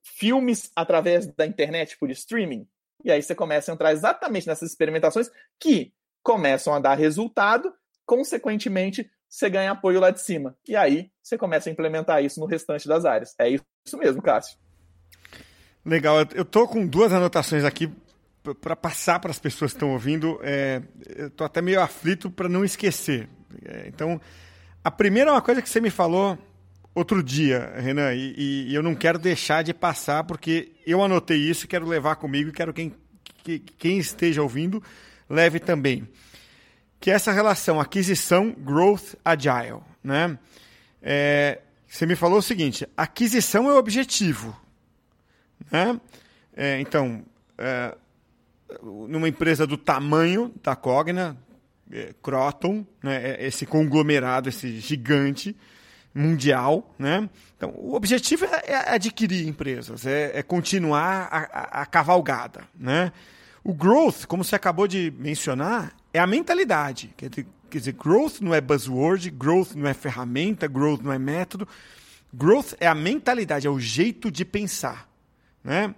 filmes 0.04 0.72
através 0.76 1.28
da 1.28 1.46
internet 1.46 1.98
por 1.98 2.10
streaming. 2.12 2.68
E 3.04 3.12
aí 3.12 3.22
você 3.22 3.34
começa 3.34 3.72
a 3.72 3.74
entrar 3.74 3.92
exatamente 3.92 4.48
nessas 4.48 4.70
experimentações 4.70 5.30
que 5.60 5.94
começam 6.24 6.74
a 6.74 6.80
dar 6.80 6.96
resultado, 6.96 7.74
consequentemente, 8.06 9.10
você 9.32 9.50
ganha 9.50 9.72
apoio 9.72 10.00
lá 10.00 10.12
de 10.12 10.22
cima. 10.22 10.56
E 10.68 10.76
aí 10.76 11.10
você 11.24 11.38
começa 11.38 11.70
a 11.70 11.72
implementar 11.72 12.22
isso 12.24 12.40
no 12.40 12.46
restante 12.46 12.86
das 12.86 13.06
áreas. 13.06 13.34
É 13.40 13.50
isso 13.50 13.98
mesmo, 13.98 14.22
Cássio. 14.22 14.58
Legal. 15.86 16.18
Eu 16.36 16.44
tô 16.44 16.68
com 16.68 16.86
duas 16.86 17.14
anotações 17.14 17.64
aqui 17.64 17.90
para 18.60 18.76
passar 18.76 19.20
para 19.20 19.32
as 19.32 19.40
pessoas 19.40 19.72
que 19.72 19.78
estão 19.78 19.94
ouvindo. 19.94 20.38
É, 20.44 20.82
eu 21.16 21.30
tô 21.30 21.46
até 21.46 21.62
meio 21.62 21.80
aflito 21.80 22.30
para 22.30 22.50
não 22.50 22.66
esquecer. 22.66 23.30
É, 23.64 23.86
então, 23.88 24.20
a 24.84 24.92
primeira 24.92 25.30
é 25.30 25.34
uma 25.34 25.42
coisa 25.42 25.62
que 25.62 25.70
você 25.70 25.80
me 25.80 25.90
falou 25.90 26.38
outro 26.94 27.24
dia, 27.24 27.74
Renan, 27.78 28.14
e, 28.14 28.68
e, 28.68 28.76
eu 28.76 28.84
não 28.84 28.94
quero 28.94 29.18
deixar 29.18 29.64
de 29.64 29.74
passar 29.74 30.26
porque 30.26 30.74
eu 30.86 31.02
anotei 31.02 31.38
isso, 31.38 31.66
quero 31.66 31.88
levar 31.88 32.18
comigo 32.18 32.50
e 32.50 32.52
quero 32.52 32.74
quem, 32.74 32.94
que, 33.46 33.60
quem 33.60 33.98
esteja 33.98 34.42
ouvindo 34.42 34.84
leve 35.30 35.58
também. 35.58 36.06
Que 37.02 37.12
é 37.12 37.16
essa 37.16 37.32
relação 37.32 37.82
aquisição, 37.82 38.52
growth, 38.52 39.16
agile, 39.26 39.82
né? 40.04 40.38
É, 41.02 41.60
você 41.88 42.06
me 42.06 42.16
falou 42.16 42.38
o 42.38 42.44
seguinte: 42.44 42.88
aquisição 42.96 43.70
é 43.70 43.74
o 43.74 43.78
objetivo. 43.78 44.56
Né? 45.70 46.00
É, 46.56 46.80
então, 46.80 47.24
é, 47.58 47.96
numa 48.84 49.28
empresa 49.28 49.66
do 49.66 49.78
tamanho 49.78 50.54
da 50.64 50.76
Cogna, 50.76 51.36
é, 51.92 52.14
Croton, 52.22 52.86
né, 53.04 53.32
é, 53.32 53.48
esse 53.48 53.66
conglomerado, 53.66 54.48
esse 54.48 54.80
gigante 54.80 55.56
mundial, 56.14 56.94
né? 57.00 57.30
Então, 57.56 57.74
o 57.78 57.96
objetivo 57.96 58.46
é, 58.46 58.62
é 58.66 58.94
adquirir 58.94 59.48
empresas, 59.48 60.06
é, 60.06 60.44
continuar 60.44 61.30
a, 61.32 61.38
a, 61.38 61.82
a, 61.82 61.86
cavalgada, 61.86 62.64
né? 62.76 63.12
O 63.64 63.74
growth, 63.74 64.26
como 64.28 64.44
você 64.44 64.56
acabou 64.56 64.88
de 64.88 65.14
mencionar, 65.18 65.96
é 66.14 66.20
a 66.20 66.28
mentalidade. 66.28 67.14
Quer 67.18 67.30
dizer, 67.30 67.94
growth 67.94 68.42
não 68.42 68.54
é 68.54 68.60
buzzword, 68.62 69.30
growth 69.30 69.74
não 69.76 69.88
é 69.88 69.94
ferramenta, 69.94 70.68
growth 70.68 71.02
não 71.02 71.12
é 71.12 71.20
método. 71.20 71.68
Growth 72.34 72.74
é 72.80 72.88
a 72.88 72.96
mentalidade, 72.96 73.68
é 73.68 73.70
o 73.70 73.80
jeito 73.80 74.32
de 74.32 74.46
pensar. 74.46 75.10
Né? 75.64 75.94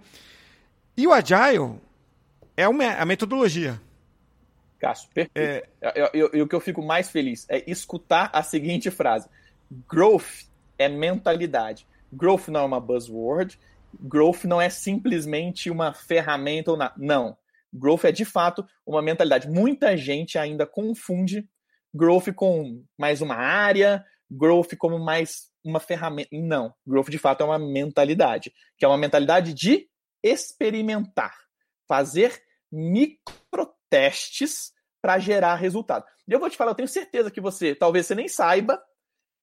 E 0.95 1.07
o 1.07 1.13
Agile 1.13 1.79
é 2.57 2.63
a 2.63 3.05
metodologia. 3.05 3.79
Cássio, 4.79 5.09
perfeito. 5.13 5.67
É... 5.81 6.11
E 6.13 6.41
o 6.41 6.47
que 6.47 6.55
eu 6.55 6.59
fico 6.59 6.81
mais 6.81 7.09
feliz 7.09 7.45
é 7.49 7.69
escutar 7.69 8.29
a 8.33 8.43
seguinte 8.43 8.91
frase: 8.91 9.29
Growth 9.87 10.45
é 10.77 10.89
mentalidade. 10.89 11.87
Growth 12.11 12.49
não 12.49 12.61
é 12.61 12.63
uma 12.63 12.79
buzzword. 12.79 13.59
Growth 13.99 14.43
não 14.43 14.59
é 14.59 14.69
simplesmente 14.69 15.69
uma 15.69 15.93
ferramenta 15.93 16.71
ou 16.71 16.77
nada. 16.77 16.93
Não. 16.97 17.37
Growth 17.73 18.05
é 18.05 18.11
de 18.11 18.25
fato 18.25 18.65
uma 18.85 19.01
mentalidade. 19.01 19.49
Muita 19.49 19.97
gente 19.97 20.37
ainda 20.37 20.65
confunde 20.65 21.47
growth 21.93 22.33
com 22.35 22.83
mais 22.97 23.21
uma 23.21 23.35
área, 23.35 24.03
growth 24.29 24.75
como 24.77 24.99
mais 24.99 25.49
uma 25.63 25.79
ferramenta. 25.79 26.29
Não, 26.31 26.73
growth 26.85 27.09
de 27.09 27.17
fato 27.17 27.41
é 27.41 27.45
uma 27.45 27.59
mentalidade, 27.59 28.53
que 28.77 28.85
é 28.85 28.87
uma 28.87 28.97
mentalidade 28.97 29.53
de 29.53 29.87
experimentar, 30.23 31.35
fazer 31.87 32.41
microtestes 32.71 34.71
para 35.01 35.19
gerar 35.19 35.55
resultado. 35.55 36.05
E 36.27 36.31
eu 36.31 36.39
vou 36.39 36.49
te 36.49 36.57
falar, 36.57 36.71
eu 36.71 36.75
tenho 36.75 36.87
certeza 36.87 37.29
que 37.29 37.41
você, 37.41 37.75
talvez 37.75 38.05
você 38.05 38.15
nem 38.15 38.27
saiba, 38.27 38.81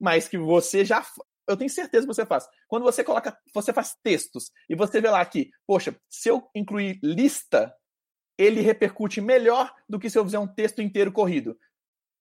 mas 0.00 0.26
que 0.26 0.38
você 0.38 0.84
já 0.84 1.04
eu 1.48 1.56
tenho 1.56 1.68
certeza 1.68 2.06
que 2.06 2.14
você 2.14 2.24
faz. 2.24 2.46
Quando 2.68 2.84
você 2.84 3.02
coloca, 3.02 3.36
você 3.52 3.72
faz 3.72 3.96
textos 4.04 4.52
e 4.68 4.76
você 4.76 5.00
vê 5.00 5.10
lá 5.10 5.24
que, 5.26 5.50
poxa, 5.66 5.96
se 6.08 6.28
eu 6.28 6.48
incluir 6.54 7.00
lista, 7.02 7.74
ele 8.42 8.60
repercute 8.60 9.20
melhor 9.20 9.72
do 9.88 9.98
que 9.98 10.08
se 10.08 10.18
eu 10.18 10.24
fizer 10.24 10.38
um 10.38 10.46
texto 10.46 10.80
inteiro 10.80 11.12
corrido 11.12 11.56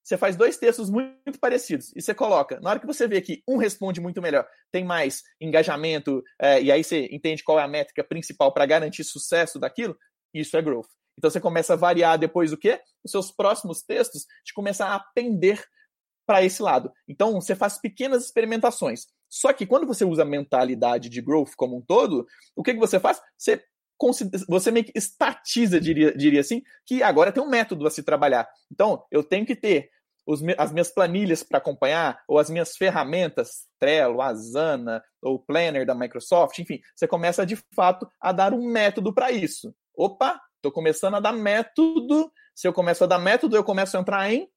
você 0.10 0.17
faz 0.17 0.36
dois 0.36 0.58
textos 0.58 0.89
muito 0.89 1.39
parecidos 1.39 1.93
e 1.95 2.01
você 2.01 2.15
coloca. 2.15 2.60
Na 2.62 2.71
hora 2.71 2.79
que 2.79 2.88
você 2.88 3.08
vê 3.08 3.21
que 3.21 3.43
um 3.47 3.58
responde 3.58 4.01
muito 4.01 4.19
melhor, 4.19 4.47
tem 4.71 4.84
mais 4.84 5.23
engajamento, 5.39 6.23
é, 6.39 6.60
e 6.60 6.71
aí 6.71 6.84
você 6.84 7.08
entende 7.12 7.43
qual 7.43 7.60
é 7.60 7.63
a 7.63 7.67
métrica 7.67 8.03
principal 8.03 8.51
para 8.51 8.65
garantir 8.65 9.03
sucesso 9.03 9.60
daquilo, 9.60 9.95
isso 10.34 10.58
é 10.58 10.62
growth. 10.63 10.89
Então 11.15 11.29
você 11.29 11.39
começa 11.39 11.73
a 11.73 11.75
variar 11.75 12.17
depois 12.17 12.51
o 12.51 12.58
quê? 12.58 12.82
Os 13.03 13.12
seus 13.12 13.29
próximos 13.29 13.84
textos 13.84 14.25
de 14.43 14.51
começar 14.51 14.95
a 14.95 14.99
pender 14.99 15.63
para 16.25 16.43
esse 16.43 16.62
lado. 16.62 16.91
Então 17.08 17.34
você 17.34 17.55
faz 17.55 17.77
pequenas 17.77 18.25
experimentações. 18.25 19.05
Só 19.29 19.53
que 19.53 19.67
quando 19.67 19.86
você 19.86 20.05
usa 20.05 20.23
a 20.23 20.25
mentalidade 20.25 21.08
de 21.08 21.21
growth 21.21 21.51
como 21.55 21.77
um 21.77 21.82
todo, 21.82 22.25
o 22.55 22.63
que, 22.63 22.73
que 22.73 22.79
você 22.79 22.99
faz? 22.99 23.21
Você 23.38 23.63
você 24.48 24.72
meio 24.72 24.86
que 24.86 24.92
estatiza, 24.96 25.80
diria, 25.80 26.16
diria 26.16 26.40
assim, 26.40 26.62
que 26.86 27.04
agora 27.04 27.32
tem 27.32 27.44
um 27.44 27.50
método 27.50 27.86
a 27.86 27.92
se 27.92 28.04
trabalhar. 28.04 28.48
Então, 28.72 29.04
eu 29.12 29.24
tenho 29.24 29.46
que 29.46 29.56
ter 29.56 29.90
os, 30.26 30.42
as 30.58 30.72
minhas 30.72 30.92
planilhas 30.92 31.44
para 31.44 31.58
acompanhar, 31.58 32.22
ou 32.28 32.38
as 32.38 32.50
minhas 32.50 32.78
ferramentas, 32.78 33.68
Trello, 33.80 34.22
Asana, 34.22 35.04
ou 35.22 35.40
Planner 35.40 35.86
da 35.86 35.96
Microsoft, 35.96 36.60
enfim, 36.60 36.80
você 36.96 37.08
começa 37.08 37.46
de 37.46 37.58
fato 37.76 38.08
a 38.22 38.32
dar 38.32 38.54
um 38.54 38.70
método 38.70 39.14
para 39.14 39.32
isso. 39.32 39.74
Opa, 39.96 40.40
estou 40.56 40.72
começando 40.72 41.16
a 41.16 41.20
dar 41.20 41.34
método. 41.34 42.32
Se 42.56 42.68
eu 42.68 42.74
começo 42.74 43.04
a 43.04 43.08
dar 43.08 43.20
método, 43.20 43.56
eu 43.56 43.64
começo 43.64 43.98
a 43.98 44.00
entrar 44.00 44.32
em 44.32 44.48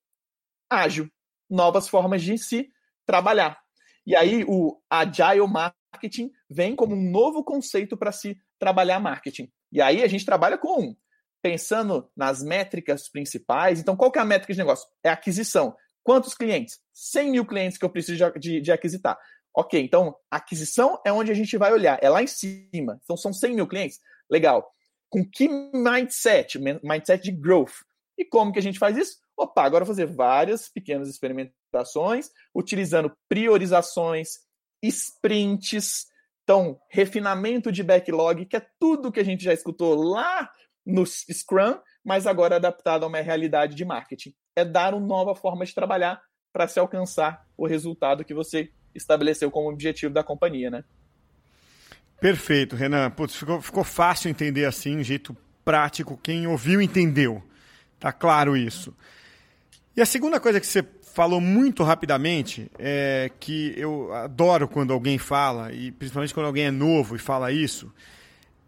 ágil, 0.70 1.08
novas 1.48 1.88
formas 1.88 2.22
de 2.22 2.36
se 2.36 2.68
trabalhar. 3.06 3.58
E 4.06 4.14
aí 4.14 4.44
o 4.46 4.80
Agile 4.90 5.46
marketing 5.46 6.30
vem 6.50 6.74
como 6.74 6.94
um 6.94 7.10
novo 7.10 7.42
conceito 7.44 7.96
para 7.96 8.12
se 8.12 8.36
trabalhar 8.62 9.00
marketing. 9.00 9.50
E 9.72 9.82
aí 9.82 10.04
a 10.04 10.06
gente 10.06 10.24
trabalha 10.24 10.56
com 10.56 10.94
pensando 11.42 12.08
nas 12.16 12.44
métricas 12.44 13.08
principais. 13.08 13.80
Então, 13.80 13.96
qual 13.96 14.12
que 14.12 14.20
é 14.20 14.22
a 14.22 14.24
métrica 14.24 14.52
de 14.52 14.58
negócio? 14.60 14.88
É 15.02 15.10
aquisição. 15.10 15.74
Quantos 16.04 16.32
clientes? 16.32 16.78
100 16.94 17.30
mil 17.32 17.44
clientes 17.44 17.76
que 17.76 17.84
eu 17.84 17.90
preciso 17.90 18.16
de, 18.16 18.38
de, 18.38 18.60
de 18.60 18.70
aquisitar. 18.70 19.18
Ok, 19.52 19.82
então 19.82 20.14
aquisição 20.30 21.00
é 21.04 21.12
onde 21.12 21.32
a 21.32 21.34
gente 21.34 21.56
vai 21.56 21.72
olhar, 21.72 21.98
é 22.00 22.08
lá 22.08 22.22
em 22.22 22.28
cima. 22.28 23.00
Então 23.02 23.16
são 23.16 23.32
100 23.32 23.56
mil 23.56 23.66
clientes. 23.66 23.98
Legal. 24.30 24.72
Com 25.10 25.28
que 25.28 25.48
mindset? 25.48 26.60
Mindset 26.60 27.24
de 27.24 27.32
growth. 27.32 27.82
E 28.16 28.24
como 28.24 28.52
que 28.52 28.60
a 28.60 28.62
gente 28.62 28.78
faz 28.78 28.96
isso? 28.96 29.16
Opa, 29.36 29.64
agora 29.64 29.84
fazer 29.84 30.06
várias 30.06 30.68
pequenas 30.68 31.08
experimentações, 31.08 32.30
utilizando 32.54 33.12
priorizações, 33.28 34.38
sprints, 34.80 36.06
então 36.44 36.78
refinamento 36.88 37.70
de 37.70 37.82
backlog, 37.82 38.46
que 38.46 38.56
é 38.56 38.66
tudo 38.78 39.12
que 39.12 39.20
a 39.20 39.24
gente 39.24 39.44
já 39.44 39.52
escutou 39.52 39.94
lá 39.94 40.50
no 40.84 41.06
Scrum, 41.06 41.78
mas 42.04 42.26
agora 42.26 42.56
adaptado 42.56 43.04
a 43.04 43.06
uma 43.06 43.20
realidade 43.20 43.74
de 43.74 43.84
marketing. 43.84 44.34
É 44.56 44.64
dar 44.64 44.94
uma 44.94 45.06
nova 45.06 45.34
forma 45.34 45.64
de 45.64 45.74
trabalhar 45.74 46.20
para 46.52 46.68
se 46.68 46.78
alcançar 46.78 47.46
o 47.56 47.66
resultado 47.66 48.24
que 48.24 48.34
você 48.34 48.70
estabeleceu 48.94 49.50
como 49.50 49.70
objetivo 49.70 50.12
da 50.12 50.22
companhia, 50.22 50.70
né? 50.70 50.84
Perfeito, 52.20 52.76
Renan. 52.76 53.10
Putz, 53.10 53.34
ficou, 53.34 53.60
ficou 53.60 53.84
fácil 53.84 54.30
entender 54.30 54.64
assim, 54.64 54.98
um 54.98 55.02
jeito 55.02 55.36
prático. 55.64 56.18
Quem 56.22 56.46
ouviu 56.46 56.80
entendeu. 56.80 57.42
Tá 57.98 58.12
claro 58.12 58.56
isso. 58.56 58.94
E 59.96 60.00
a 60.00 60.06
segunda 60.06 60.38
coisa 60.38 60.60
que 60.60 60.66
você 60.66 60.82
falou 61.12 61.40
muito 61.40 61.82
rapidamente 61.82 62.70
é 62.78 63.30
que 63.38 63.74
eu 63.76 64.12
adoro 64.14 64.66
quando 64.66 64.92
alguém 64.92 65.18
fala, 65.18 65.72
e 65.72 65.92
principalmente 65.92 66.32
quando 66.32 66.46
alguém 66.46 66.64
é 66.64 66.70
novo 66.70 67.14
e 67.14 67.18
fala 67.18 67.52
isso, 67.52 67.92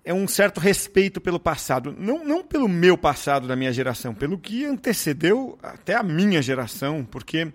é 0.05 0.13
um 0.13 0.29
certo 0.29 0.61
respeito 0.61 1.21
pelo 1.21 1.41
passado. 1.41 1.95
Não, 1.99 2.25
não 2.25 2.45
pelo 2.45 2.69
meu 2.69 2.99
passado 2.99 3.49
da 3.49 3.57
minha 3.57 3.73
geração, 3.73 4.15
pelo 4.15 4.39
que 4.39 4.65
antecedeu 4.65 5.59
até 5.63 5.95
a 5.95 6.03
minha 6.03 6.43
geração, 6.43 7.05
porque 7.05 7.51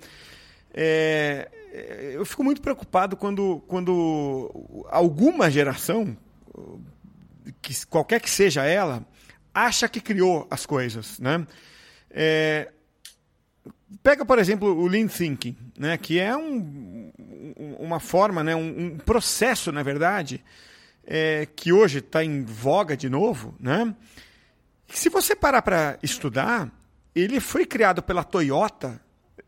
é, 0.74 1.48
eu 2.14 2.26
fico 2.26 2.44
muito 2.44 2.62
preocupado 2.62 3.16
quando, 3.16 3.64
quando 3.68 4.86
alguma 4.90 5.52
geração, 5.52 6.18
que, 7.62 7.86
qualquer 7.86 8.20
que 8.20 8.30
seja 8.30 8.66
ela, 8.66 9.06
acha 9.54 9.88
que 9.88 10.02
criou 10.02 10.48
as 10.50 10.66
coisas. 10.66 11.20
Né? 11.20 11.46
É, 12.10 12.72
pega, 14.04 14.26
por 14.26 14.40
exemplo, 14.40 14.70
o 14.70 14.88
Lean 14.88 15.08
Thinking, 15.08 15.56
né, 15.78 15.98
que 15.98 16.20
é 16.20 16.36
um, 16.36 17.12
uma 17.80 18.00
forma, 18.00 18.44
né, 18.44 18.56
um, 18.56 18.86
um 18.86 18.98
processo, 18.98 19.72
na 19.72 19.84
verdade, 19.84 20.44
é, 21.06 21.48
que 21.56 21.74
hoje 21.74 22.00
está 22.00 22.24
em 22.24 22.44
voga 22.44 22.96
de 22.96 23.10
novo. 23.10 23.56
Né? 23.60 23.94
Se 24.88 25.10
você 25.10 25.36
parar 25.36 25.62
para 25.62 25.98
estudar, 26.04 26.72
ele 27.16 27.40
foi 27.40 27.66
criado 27.66 28.02
pela 28.02 28.24
Toyota 28.24 29.02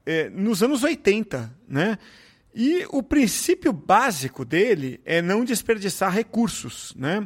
é, 0.05 0.29
nos 0.29 0.63
anos 0.63 0.83
80, 0.83 1.53
né? 1.67 1.97
E 2.53 2.85
o 2.89 3.01
princípio 3.01 3.71
básico 3.71 4.43
dele 4.43 4.99
é 5.05 5.21
não 5.21 5.45
desperdiçar 5.45 6.11
recursos, 6.11 6.93
né? 6.97 7.25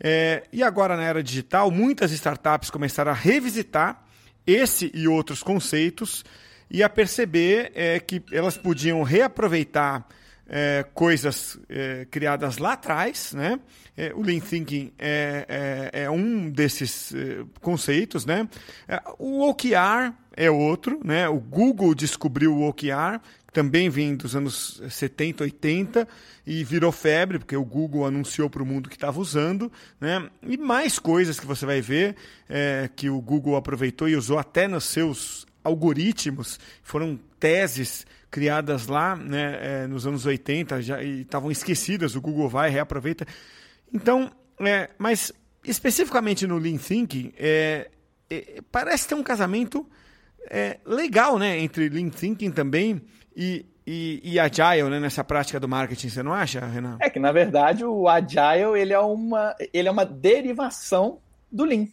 É, 0.00 0.42
e 0.52 0.62
agora 0.62 0.96
na 0.96 1.04
era 1.04 1.22
digital, 1.22 1.70
muitas 1.70 2.10
startups 2.10 2.70
começaram 2.70 3.12
a 3.12 3.14
revisitar 3.14 4.04
esse 4.44 4.90
e 4.92 5.06
outros 5.06 5.42
conceitos 5.42 6.24
e 6.74 6.82
a 6.82 6.88
perceber 6.88 7.70
é, 7.72 8.00
que 8.00 8.20
elas 8.32 8.56
podiam 8.56 9.04
reaproveitar 9.04 10.08
é, 10.44 10.84
coisas 10.92 11.56
é, 11.68 12.04
criadas 12.10 12.58
lá 12.58 12.72
atrás, 12.72 13.32
né? 13.32 13.60
É, 13.96 14.12
o 14.12 14.20
Lean 14.20 14.40
Thinking 14.40 14.92
é, 14.98 15.92
é, 15.92 16.02
é 16.02 16.10
um 16.10 16.50
desses 16.50 17.14
é, 17.14 17.44
conceitos, 17.60 18.26
né? 18.26 18.48
É, 18.88 19.00
o 19.20 19.48
OKR 19.48 20.12
é 20.36 20.50
outro, 20.50 21.00
né? 21.04 21.28
O 21.28 21.38
Google 21.38 21.94
descobriu 21.94 22.52
o 22.52 22.68
OKR, 22.68 23.20
também 23.52 23.88
vem 23.88 24.16
dos 24.16 24.34
anos 24.34 24.82
70, 24.90 25.44
80 25.44 26.08
e 26.44 26.64
virou 26.64 26.90
febre, 26.90 27.38
porque 27.38 27.56
o 27.56 27.64
Google 27.64 28.04
anunciou 28.04 28.50
para 28.50 28.64
o 28.64 28.66
mundo 28.66 28.88
que 28.88 28.96
estava 28.96 29.20
usando, 29.20 29.70
né? 30.00 30.28
E 30.42 30.56
mais 30.56 30.98
coisas 30.98 31.38
que 31.38 31.46
você 31.46 31.64
vai 31.64 31.80
ver 31.80 32.16
que 32.96 33.08
o 33.08 33.20
Google 33.20 33.54
aproveitou 33.54 34.08
e 34.08 34.16
usou 34.16 34.38
até 34.38 34.66
nos 34.66 34.84
seus 34.84 35.43
algoritmos, 35.64 36.60
foram 36.82 37.18
teses 37.40 38.06
criadas 38.30 38.86
lá 38.86 39.16
né, 39.16 39.58
é, 39.60 39.86
nos 39.86 40.06
anos 40.06 40.26
80 40.26 40.82
já, 40.82 41.02
e 41.02 41.22
estavam 41.22 41.50
esquecidas, 41.50 42.14
o 42.14 42.20
Google 42.20 42.48
vai, 42.48 42.68
reaproveita. 42.68 43.26
Então, 43.92 44.30
é, 44.60 44.90
mas 44.98 45.32
especificamente 45.64 46.46
no 46.46 46.58
Lean 46.58 46.76
Thinking, 46.76 47.32
é, 47.38 47.90
é 48.28 48.60
parece 48.70 49.08
ter 49.08 49.14
um 49.14 49.22
casamento 49.22 49.88
é, 50.50 50.78
legal 50.84 51.38
né, 51.38 51.58
entre 51.58 51.88
Lean 51.88 52.10
Thinking 52.10 52.50
também 52.50 53.00
e, 53.36 53.64
e, 53.86 54.20
e, 54.22 54.38
Agile 54.38 54.90
né, 54.90 55.00
nessa 55.00 55.24
prática 55.24 55.58
do 55.58 55.68
marketing, 55.68 56.08
você 56.08 56.22
não 56.22 56.32
acha, 56.32 56.64
Renan? 56.64 56.98
É 57.00 57.08
que, 57.08 57.18
na 57.18 57.32
verdade, 57.32 57.84
o 57.84 58.08
Agile 58.08 58.78
ele 58.78 58.92
é, 58.92 58.98
uma, 58.98 59.54
ele 59.72 59.88
é 59.88 59.90
uma 59.90 60.04
derivação 60.04 61.20
do 61.50 61.64
Lean. 61.64 61.86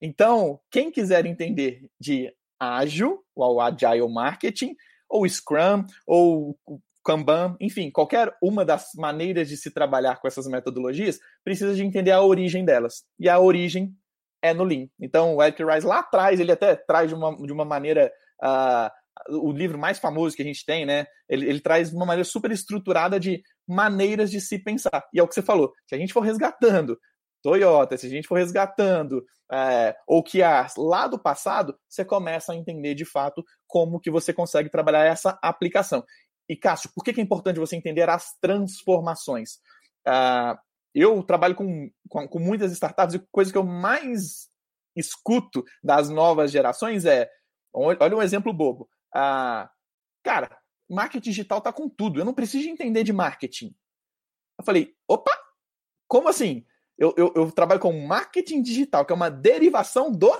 Então, 0.00 0.60
quem 0.70 0.90
quiser 0.90 1.24
entender 1.24 1.86
de 1.98 2.32
ágil, 2.78 3.22
o 3.34 3.60
Agile 3.60 4.08
Marketing, 4.08 4.74
ou 5.08 5.28
Scrum, 5.28 5.84
ou 6.06 6.56
Kanban, 7.04 7.56
enfim, 7.60 7.90
qualquer 7.90 8.34
uma 8.42 8.64
das 8.64 8.90
maneiras 8.96 9.48
de 9.48 9.56
se 9.56 9.70
trabalhar 9.70 10.20
com 10.20 10.26
essas 10.26 10.46
metodologias 10.46 11.20
precisa 11.44 11.74
de 11.74 11.84
entender 11.84 12.10
a 12.10 12.22
origem 12.22 12.64
delas. 12.64 13.04
E 13.18 13.28
a 13.28 13.38
origem 13.38 13.94
é 14.42 14.54
no 14.54 14.64
Lean. 14.64 14.88
Então, 14.98 15.36
o 15.36 15.42
Eric 15.42 15.62
Rice 15.62 15.86
lá 15.86 16.00
atrás, 16.00 16.40
ele 16.40 16.52
até 16.52 16.74
traz 16.74 17.08
de 17.08 17.14
uma, 17.14 17.36
de 17.36 17.52
uma 17.52 17.64
maneira. 17.64 18.10
Uh, 18.42 18.90
o 19.30 19.52
livro 19.52 19.78
mais 19.78 19.98
famoso 19.98 20.34
que 20.34 20.42
a 20.42 20.44
gente 20.44 20.66
tem, 20.66 20.84
né? 20.84 21.06
Ele, 21.28 21.48
ele 21.48 21.60
traz 21.60 21.92
uma 21.92 22.04
maneira 22.04 22.24
super 22.24 22.50
estruturada 22.50 23.18
de 23.18 23.42
maneiras 23.66 24.30
de 24.30 24.40
se 24.40 24.58
pensar. 24.58 25.04
E 25.14 25.20
é 25.20 25.22
o 25.22 25.28
que 25.28 25.34
você 25.34 25.40
falou. 25.40 25.72
Se 25.88 25.94
a 25.94 25.98
gente 25.98 26.12
for 26.12 26.20
resgatando 26.20 26.98
Toyota, 27.44 27.98
se 27.98 28.06
a 28.06 28.08
gente 28.08 28.26
for 28.26 28.36
resgatando 28.36 29.22
é, 29.52 29.94
ou 30.06 30.22
que 30.22 30.38
lá 30.78 31.06
do 31.06 31.18
passado, 31.18 31.78
você 31.86 32.02
começa 32.02 32.52
a 32.52 32.56
entender 32.56 32.94
de 32.94 33.04
fato 33.04 33.44
como 33.66 34.00
que 34.00 34.10
você 34.10 34.32
consegue 34.32 34.70
trabalhar 34.70 35.04
essa 35.04 35.38
aplicação. 35.42 36.02
E 36.48 36.56
Cássio, 36.56 36.90
por 36.94 37.04
que 37.04 37.10
é 37.10 37.22
importante 37.22 37.60
você 37.60 37.76
entender 37.76 38.08
as 38.08 38.34
transformações? 38.40 39.56
Uh, 40.08 40.56
eu 40.94 41.22
trabalho 41.22 41.54
com, 41.54 41.90
com, 42.08 42.26
com, 42.26 42.38
muitas 42.38 42.72
startups 42.72 43.14
e 43.14 43.26
coisa 43.30 43.52
que 43.52 43.58
eu 43.58 43.64
mais 43.64 44.48
escuto 44.96 45.62
das 45.82 46.08
novas 46.08 46.50
gerações 46.50 47.04
é, 47.04 47.28
olha 47.74 48.16
um 48.16 48.22
exemplo 48.22 48.54
bobo. 48.54 48.88
Uh, 49.14 49.68
cara, 50.22 50.56
marketing 50.88 51.28
digital 51.28 51.60
tá 51.60 51.70
com 51.70 51.90
tudo, 51.90 52.20
eu 52.20 52.24
não 52.24 52.32
preciso 52.32 52.66
entender 52.70 53.04
de 53.04 53.12
marketing. 53.12 53.74
Eu 54.58 54.64
falei, 54.64 54.94
opa, 55.06 55.36
como 56.08 56.28
assim? 56.28 56.64
Eu, 56.98 57.14
eu, 57.16 57.32
eu 57.34 57.52
trabalho 57.52 57.80
com 57.80 58.06
marketing 58.06 58.62
digital, 58.62 59.04
que 59.04 59.12
é 59.12 59.16
uma 59.16 59.30
derivação 59.30 60.10
do 60.10 60.32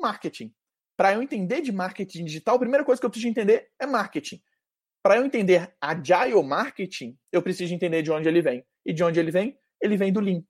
marketing. 0.00 0.52
Para 0.96 1.14
eu 1.14 1.22
entender 1.22 1.60
de 1.60 1.72
marketing 1.72 2.24
digital, 2.24 2.56
a 2.56 2.60
primeira 2.60 2.84
coisa 2.84 3.00
que 3.00 3.06
eu 3.06 3.10
preciso 3.10 3.28
entender 3.28 3.70
é 3.78 3.86
marketing. 3.86 4.42
Para 5.02 5.16
eu 5.16 5.24
entender 5.24 5.74
agile 5.80 6.42
marketing, 6.42 7.18
eu 7.30 7.42
preciso 7.42 7.74
entender 7.74 8.02
de 8.02 8.10
onde 8.10 8.28
ele 8.28 8.40
vem. 8.40 8.64
E 8.86 8.92
de 8.92 9.02
onde 9.02 9.18
ele 9.18 9.30
vem? 9.30 9.58
Ele 9.80 9.96
vem 9.96 10.12
do 10.12 10.20
Lean. 10.20 10.42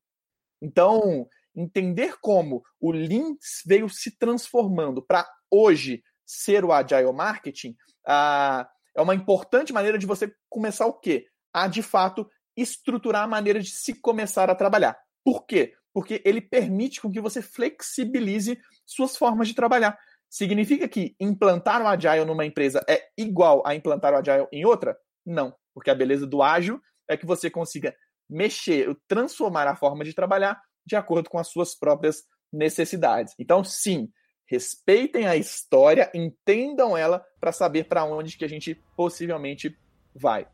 Então, 0.62 1.28
entender 1.54 2.18
como 2.20 2.62
o 2.80 2.92
Lean 2.92 3.36
veio 3.66 3.88
se 3.88 4.16
transformando 4.16 5.02
para 5.02 5.28
hoje 5.50 6.02
ser 6.24 6.64
o 6.64 6.72
agile 6.72 7.12
marketing 7.12 7.76
ah, 8.06 8.68
é 8.94 9.02
uma 9.02 9.14
importante 9.14 9.72
maneira 9.72 9.98
de 9.98 10.06
você 10.06 10.32
começar 10.48 10.86
o 10.86 10.92
quê? 10.92 11.26
A, 11.52 11.66
de 11.66 11.82
fato, 11.82 12.28
estruturar 12.56 13.22
a 13.24 13.28
maneira 13.28 13.60
de 13.60 13.70
se 13.70 13.94
começar 13.94 14.48
a 14.50 14.54
trabalhar. 14.54 14.96
Por 15.24 15.46
quê? 15.46 15.74
Porque 15.92 16.20
ele 16.24 16.40
permite 16.40 17.00
com 17.00 17.10
que 17.10 17.20
você 17.20 17.40
flexibilize 17.40 18.58
suas 18.84 19.16
formas 19.16 19.48
de 19.48 19.54
trabalhar. 19.54 19.98
Significa 20.28 20.88
que 20.88 21.16
implantar 21.18 21.80
o 21.80 21.86
Agile 21.86 22.24
numa 22.24 22.44
empresa 22.44 22.84
é 22.88 23.08
igual 23.16 23.62
a 23.64 23.74
implantar 23.74 24.12
o 24.12 24.16
Agile 24.16 24.48
em 24.52 24.64
outra? 24.64 24.96
Não, 25.24 25.54
porque 25.72 25.90
a 25.90 25.94
beleza 25.94 26.26
do 26.26 26.42
ágil 26.42 26.80
é 27.08 27.16
que 27.16 27.24
você 27.24 27.48
consiga 27.48 27.94
mexer, 28.28 28.94
transformar 29.06 29.66
a 29.66 29.76
forma 29.76 30.04
de 30.04 30.12
trabalhar 30.12 30.60
de 30.84 30.96
acordo 30.96 31.30
com 31.30 31.38
as 31.38 31.48
suas 31.48 31.74
próprias 31.74 32.24
necessidades. 32.52 33.34
Então, 33.38 33.64
sim, 33.64 34.10
respeitem 34.46 35.26
a 35.26 35.36
história, 35.36 36.10
entendam 36.14 36.96
ela 36.96 37.24
para 37.40 37.52
saber 37.52 37.84
para 37.84 38.04
onde 38.04 38.36
que 38.36 38.44
a 38.44 38.48
gente 38.48 38.74
possivelmente 38.96 39.76
vai. 40.14 40.46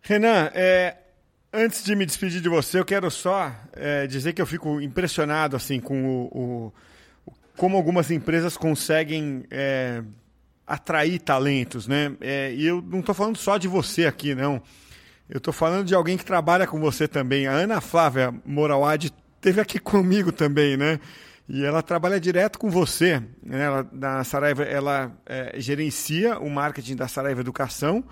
Renan, 0.00 0.50
é, 0.54 0.98
Antes 1.54 1.84
de 1.84 1.94
me 1.94 2.06
despedir 2.06 2.40
de 2.40 2.48
você, 2.48 2.78
eu 2.78 2.84
quero 2.84 3.10
só 3.10 3.54
é, 3.74 4.06
dizer 4.06 4.32
que 4.32 4.40
eu 4.40 4.46
fico 4.46 4.80
impressionado 4.80 5.54
assim 5.54 5.80
com 5.80 6.02
o, 6.02 6.72
o 7.26 7.32
como 7.58 7.76
algumas 7.76 8.10
empresas 8.10 8.56
conseguem 8.56 9.44
é, 9.50 10.02
atrair 10.66 11.18
talentos, 11.18 11.86
né? 11.86 12.16
É, 12.22 12.54
e 12.54 12.66
eu 12.66 12.80
não 12.80 13.00
estou 13.00 13.14
falando 13.14 13.36
só 13.36 13.58
de 13.58 13.68
você 13.68 14.06
aqui, 14.06 14.34
não. 14.34 14.62
Eu 15.28 15.36
estou 15.36 15.52
falando 15.52 15.86
de 15.86 15.94
alguém 15.94 16.16
que 16.16 16.24
trabalha 16.24 16.66
com 16.66 16.80
você 16.80 17.06
também. 17.06 17.46
A 17.46 17.52
Ana 17.52 17.82
Flávia 17.82 18.34
Moralad 18.46 19.10
teve 19.38 19.60
aqui 19.60 19.76
comigo 19.80 20.32
também, 20.32 20.78
né? 20.78 20.98
E 21.46 21.62
ela 21.62 21.82
trabalha 21.82 22.18
direto 22.18 22.58
com 22.58 22.70
você. 22.70 23.22
Né? 23.42 23.64
Ela, 23.64 23.86
na 23.92 24.24
Saraiva, 24.24 24.62
ela 24.62 25.12
é, 25.26 25.60
gerencia 25.60 26.38
o 26.38 26.48
marketing 26.48 26.96
da 26.96 27.08
Saraiva 27.08 27.42
Educação 27.42 28.02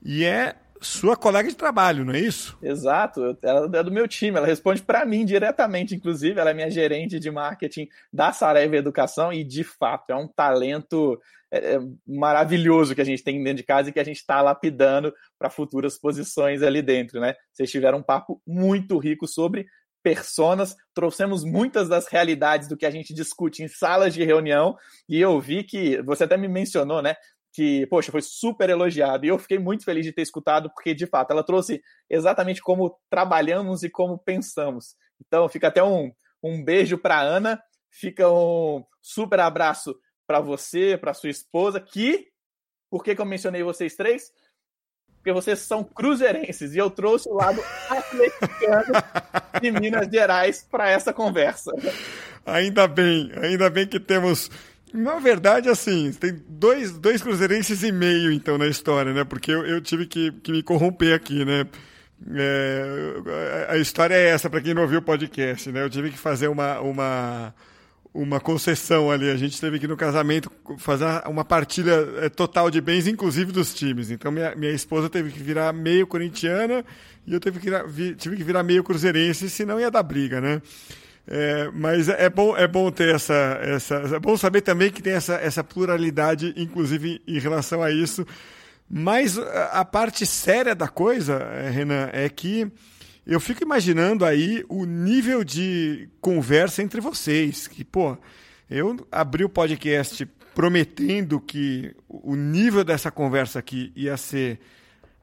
e 0.00 0.24
é 0.24 0.54
sua 0.80 1.16
colega 1.16 1.48
de 1.48 1.56
trabalho, 1.56 2.04
não 2.04 2.14
é 2.14 2.20
isso? 2.20 2.58
Exato, 2.62 3.36
ela 3.42 3.78
é 3.78 3.82
do 3.82 3.90
meu 3.90 4.06
time, 4.06 4.36
ela 4.36 4.46
responde 4.46 4.82
para 4.82 5.04
mim 5.04 5.24
diretamente, 5.24 5.94
inclusive, 5.94 6.38
ela 6.38 6.50
é 6.50 6.54
minha 6.54 6.70
gerente 6.70 7.18
de 7.18 7.30
marketing 7.30 7.88
da 8.12 8.32
Saraiva 8.32 8.76
Educação 8.76 9.32
e, 9.32 9.44
de 9.44 9.64
fato, 9.64 10.10
é 10.10 10.16
um 10.16 10.28
talento 10.28 11.20
é, 11.50 11.74
é 11.74 11.80
maravilhoso 12.06 12.94
que 12.94 13.00
a 13.00 13.04
gente 13.04 13.22
tem 13.22 13.42
dentro 13.42 13.58
de 13.58 13.62
casa 13.62 13.88
e 13.88 13.92
que 13.92 14.00
a 14.00 14.04
gente 14.04 14.18
está 14.18 14.40
lapidando 14.40 15.12
para 15.38 15.50
futuras 15.50 15.98
posições 15.98 16.62
ali 16.62 16.82
dentro, 16.82 17.20
né? 17.20 17.34
Vocês 17.52 17.70
tiveram 17.70 17.98
um 17.98 18.02
papo 18.02 18.40
muito 18.46 18.98
rico 18.98 19.26
sobre 19.26 19.66
personas, 20.02 20.76
trouxemos 20.94 21.44
muitas 21.44 21.88
das 21.88 22.06
realidades 22.06 22.68
do 22.68 22.76
que 22.76 22.86
a 22.86 22.90
gente 22.90 23.12
discute 23.12 23.62
em 23.62 23.68
salas 23.68 24.14
de 24.14 24.24
reunião 24.24 24.76
e 25.08 25.20
eu 25.20 25.38
vi 25.40 25.64
que 25.64 26.00
você 26.02 26.24
até 26.24 26.36
me 26.36 26.48
mencionou, 26.48 27.02
né? 27.02 27.16
Que, 27.58 27.88
poxa, 27.88 28.12
foi 28.12 28.22
super 28.22 28.70
elogiado 28.70 29.26
e 29.26 29.28
eu 29.30 29.36
fiquei 29.36 29.58
muito 29.58 29.84
feliz 29.84 30.06
de 30.06 30.12
ter 30.12 30.22
escutado, 30.22 30.70
porque 30.72 30.94
de 30.94 31.08
fato 31.08 31.32
ela 31.32 31.42
trouxe 31.42 31.82
exatamente 32.08 32.62
como 32.62 32.96
trabalhamos 33.10 33.82
e 33.82 33.90
como 33.90 34.16
pensamos. 34.16 34.94
Então, 35.26 35.48
fica 35.48 35.66
até 35.66 35.82
um, 35.82 36.12
um 36.40 36.64
beijo 36.64 36.96
para 36.96 37.20
Ana, 37.20 37.60
fica 37.90 38.30
um 38.30 38.84
super 39.02 39.40
abraço 39.40 39.92
para 40.24 40.38
você, 40.38 40.96
para 40.96 41.12
sua 41.12 41.30
esposa, 41.30 41.80
que, 41.80 42.28
por 42.88 43.02
que, 43.02 43.16
que 43.16 43.20
eu 43.20 43.26
mencionei 43.26 43.64
vocês 43.64 43.96
três? 43.96 44.30
porque 45.16 45.32
vocês 45.32 45.58
são 45.58 45.82
cruzeirenses 45.82 46.76
e 46.76 46.78
eu 46.78 46.88
trouxe 46.88 47.28
o 47.28 47.34
lado 47.34 47.60
atleticano 47.90 48.92
de 49.60 49.72
Minas 49.72 50.06
Gerais 50.06 50.64
para 50.70 50.88
essa 50.88 51.12
conversa. 51.12 51.72
Ainda 52.46 52.86
bem, 52.86 53.32
ainda 53.42 53.68
bem 53.68 53.84
que 53.84 53.98
temos. 53.98 54.48
Na 54.92 55.18
verdade, 55.18 55.68
assim, 55.68 56.12
tem 56.12 56.42
dois, 56.48 56.92
dois 56.92 57.22
cruzeirenses 57.22 57.82
e 57.82 57.92
meio, 57.92 58.32
então, 58.32 58.56
na 58.56 58.66
história, 58.66 59.12
né? 59.12 59.24
Porque 59.24 59.50
eu, 59.50 59.66
eu 59.66 59.80
tive 59.80 60.06
que, 60.06 60.32
que 60.32 60.50
me 60.50 60.62
corromper 60.62 61.14
aqui, 61.14 61.44
né? 61.44 61.66
É, 62.34 63.66
a 63.68 63.76
história 63.76 64.14
é 64.14 64.28
essa, 64.30 64.50
para 64.50 64.60
quem 64.60 64.74
não 64.74 64.82
ouviu 64.82 64.98
o 64.98 65.02
podcast, 65.02 65.70
né? 65.70 65.82
Eu 65.82 65.90
tive 65.90 66.10
que 66.10 66.18
fazer 66.18 66.48
uma, 66.48 66.80
uma, 66.80 67.54
uma 68.12 68.40
concessão 68.40 69.10
ali. 69.10 69.30
A 69.30 69.36
gente 69.36 69.60
teve 69.60 69.78
que 69.78 69.86
no 69.86 69.96
casamento 69.96 70.50
fazer 70.78 71.04
uma 71.26 71.44
partilha 71.44 71.94
é, 72.20 72.28
total 72.28 72.70
de 72.70 72.80
bens, 72.80 73.06
inclusive 73.06 73.52
dos 73.52 73.72
times. 73.72 74.10
Então 74.10 74.32
minha, 74.32 74.54
minha 74.56 74.72
esposa 74.72 75.08
teve 75.08 75.30
que 75.30 75.40
virar 75.40 75.72
meio 75.72 76.06
corintiana 76.06 76.84
e 77.26 77.32
eu 77.32 77.40
tive 77.40 77.60
que, 77.60 77.66
virar, 77.66 77.84
tive 78.16 78.36
que 78.36 78.44
virar 78.44 78.62
meio 78.62 78.82
cruzeirense, 78.82 79.48
senão 79.48 79.78
ia 79.78 79.90
dar 79.90 80.02
briga, 80.02 80.40
né? 80.40 80.60
É, 81.30 81.70
mas 81.74 82.08
é 82.08 82.30
bom, 82.30 82.56
é 82.56 82.66
bom 82.66 82.90
ter 82.90 83.14
essa, 83.14 83.58
essa. 83.62 83.94
É 83.96 84.18
bom 84.18 84.36
saber 84.36 84.62
também 84.62 84.90
que 84.90 85.02
tem 85.02 85.12
essa, 85.12 85.34
essa 85.34 85.62
pluralidade, 85.62 86.54
inclusive 86.56 87.20
em 87.26 87.38
relação 87.38 87.82
a 87.82 87.90
isso. 87.90 88.26
Mas 88.90 89.38
a 89.70 89.84
parte 89.84 90.24
séria 90.24 90.74
da 90.74 90.88
coisa, 90.88 91.34
é, 91.34 91.68
Renan, 91.68 92.08
é 92.14 92.30
que 92.30 92.72
eu 93.26 93.38
fico 93.38 93.62
imaginando 93.62 94.24
aí 94.24 94.64
o 94.70 94.86
nível 94.86 95.44
de 95.44 96.08
conversa 96.18 96.82
entre 96.82 96.98
vocês. 96.98 97.68
Que, 97.68 97.84
pô, 97.84 98.16
eu 98.70 98.96
abri 99.12 99.44
o 99.44 99.50
podcast 99.50 100.26
prometendo 100.54 101.38
que 101.38 101.94
o 102.08 102.34
nível 102.34 102.82
dessa 102.82 103.10
conversa 103.10 103.58
aqui 103.58 103.92
ia 103.94 104.16
ser 104.16 104.58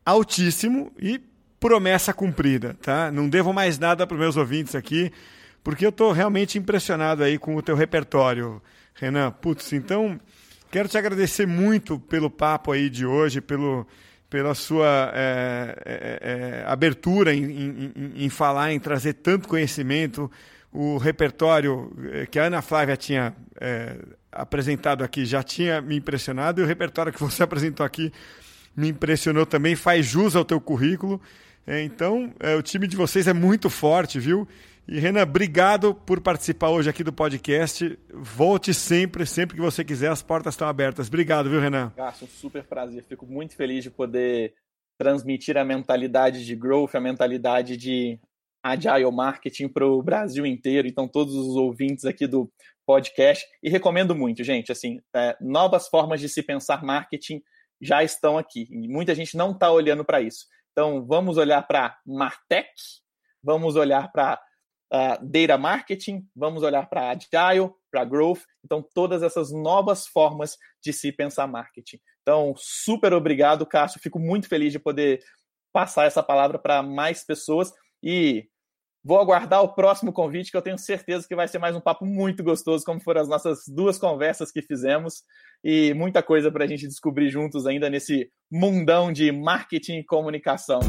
altíssimo 0.05 0.91
e 0.99 1.19
promessa 1.59 2.13
cumprida, 2.13 2.77
tá? 2.79 3.11
Não 3.11 3.27
devo 3.27 3.51
mais 3.51 3.79
nada 3.79 4.05
para 4.05 4.15
meus 4.15 4.37
ouvintes 4.37 4.75
aqui, 4.75 5.11
porque 5.65 5.83
eu 5.83 5.89
estou 5.89 6.11
realmente 6.11 6.59
impressionado 6.59 7.23
aí 7.23 7.39
com 7.39 7.55
o 7.55 7.61
teu 7.61 7.75
repertório, 7.75 8.61
Renan. 8.93 9.31
Putz, 9.31 9.73
então 9.73 10.19
quero 10.69 10.87
te 10.87 10.95
agradecer 10.95 11.47
muito 11.47 11.99
pelo 11.99 12.29
papo 12.29 12.71
aí 12.71 12.87
de 12.87 13.03
hoje, 13.03 13.41
pelo 13.41 13.85
pela 14.29 14.53
sua 14.53 15.11
é, 15.15 15.75
é, 15.85 16.19
é, 16.21 16.63
abertura 16.67 17.33
em, 17.33 17.43
em, 17.43 18.13
em, 18.15 18.29
falar, 18.29 18.73
em 18.73 18.79
trazer 18.79 19.13
tanto 19.13 19.47
conhecimento. 19.47 20.29
O 20.71 20.97
repertório 20.97 21.91
é, 22.11 22.25
que 22.27 22.37
a 22.37 22.43
Ana 22.43 22.61
Flávia 22.61 22.95
tinha 22.95 23.33
é, 23.59 23.95
apresentado 24.31 25.03
aqui 25.03 25.25
já 25.25 25.41
tinha 25.41 25.81
me 25.81 25.95
impressionado, 25.95 26.61
e 26.61 26.63
o 26.63 26.67
repertório 26.67 27.11
que 27.11 27.19
você 27.19 27.41
apresentou 27.43 27.83
aqui 27.83 28.13
me 28.75 28.89
impressionou 28.89 29.47
também, 29.47 29.75
faz 29.75 30.05
jus 30.05 30.35
ao 30.35 30.45
teu 30.45 30.61
currículo. 30.61 31.19
É, 31.65 31.81
então, 31.81 32.31
o 32.59 32.61
time 32.61 32.87
de 32.87 32.95
vocês 32.95 33.27
é 33.27 33.33
muito 33.33 33.71
forte, 33.71 34.19
viu? 34.19 34.47
E 34.87 34.99
Renan, 34.99 35.23
obrigado 35.23 35.95
por 35.95 36.21
participar 36.21 36.69
hoje 36.69 36.87
aqui 36.87 37.03
do 37.03 37.11
podcast. 37.11 37.97
Volte 38.13 38.71
sempre, 38.71 39.25
sempre 39.25 39.55
que 39.55 39.61
você 39.61 39.83
quiser, 39.83 40.11
as 40.11 40.21
portas 40.21 40.53
estão 40.53 40.67
abertas. 40.67 41.07
Obrigado, 41.07 41.49
viu, 41.49 41.59
Renan? 41.59 41.91
Gasto, 41.97 42.25
um 42.25 42.27
super 42.27 42.63
prazer. 42.63 43.03
Fico 43.03 43.25
muito 43.25 43.55
feliz 43.55 43.83
de 43.83 43.89
poder 43.89 44.53
transmitir 44.95 45.57
a 45.57 45.65
mentalidade 45.65 46.45
de 46.45 46.55
growth, 46.55 46.93
a 46.93 47.01
mentalidade 47.01 47.75
de 47.75 48.19
agile 48.63 49.11
marketing 49.11 49.69
para 49.69 49.87
o 49.87 50.03
Brasil 50.03 50.45
inteiro. 50.45 50.87
Então, 50.87 51.07
todos 51.07 51.33
os 51.33 51.55
ouvintes 51.55 52.05
aqui 52.05 52.27
do 52.27 52.47
podcast. 52.85 53.43
E 53.63 53.69
recomendo 53.71 54.13
muito, 54.13 54.43
gente. 54.43 54.71
Assim, 54.71 54.99
é, 55.15 55.35
novas 55.41 55.87
formas 55.87 56.21
de 56.21 56.29
se 56.29 56.43
pensar 56.43 56.83
marketing 56.83 57.41
já 57.81 58.03
estão 58.03 58.37
aqui. 58.37 58.67
E 58.69 58.87
muita 58.87 59.15
gente 59.15 59.35
não 59.35 59.49
está 59.49 59.71
olhando 59.71 60.05
para 60.05 60.21
isso. 60.21 60.45
Então, 60.71 61.03
vamos 61.03 61.37
olhar 61.37 61.63
para 61.63 61.97
Martech, 62.05 62.69
vamos 63.43 63.75
olhar 63.75 64.11
para 64.11 64.39
data 65.21 65.57
marketing, 65.57 66.27
vamos 66.35 66.63
olhar 66.63 66.87
para 66.89 67.09
agile, 67.09 67.71
para 67.91 68.05
growth, 68.05 68.41
então 68.63 68.85
todas 68.93 69.23
essas 69.23 69.51
novas 69.51 70.05
formas 70.07 70.57
de 70.83 70.91
se 70.93 71.11
pensar 71.11 71.47
marketing. 71.47 71.97
Então, 72.21 72.53
super 72.57 73.13
obrigado, 73.13 73.65
Cássio, 73.65 74.01
fico 74.01 74.19
muito 74.19 74.47
feliz 74.47 74.71
de 74.71 74.79
poder 74.79 75.19
passar 75.73 76.05
essa 76.05 76.23
palavra 76.23 76.57
para 76.57 76.81
mais 76.81 77.23
pessoas 77.23 77.71
e 78.03 78.47
vou 79.03 79.19
aguardar 79.19 79.61
o 79.61 79.75
próximo 79.75 80.11
convite, 80.11 80.49
que 80.49 80.57
eu 80.57 80.61
tenho 80.61 80.79
certeza 80.79 81.27
que 81.27 81.35
vai 81.35 81.47
ser 81.47 81.59
mais 81.59 81.75
um 81.75 81.81
papo 81.81 82.05
muito 82.05 82.43
gostoso, 82.43 82.83
como 82.83 82.99
foram 82.99 83.21
as 83.21 83.27
nossas 83.27 83.59
duas 83.67 83.99
conversas 83.99 84.51
que 84.51 84.63
fizemos, 84.63 85.21
e 85.63 85.93
muita 85.93 86.23
coisa 86.23 86.51
para 86.51 86.63
a 86.63 86.67
gente 86.67 86.87
descobrir 86.87 87.29
juntos 87.29 87.67
ainda 87.67 87.87
nesse 87.89 88.31
mundão 88.51 89.13
de 89.13 89.31
marketing 89.31 89.99
e 89.99 90.03
comunicação. 90.03 90.79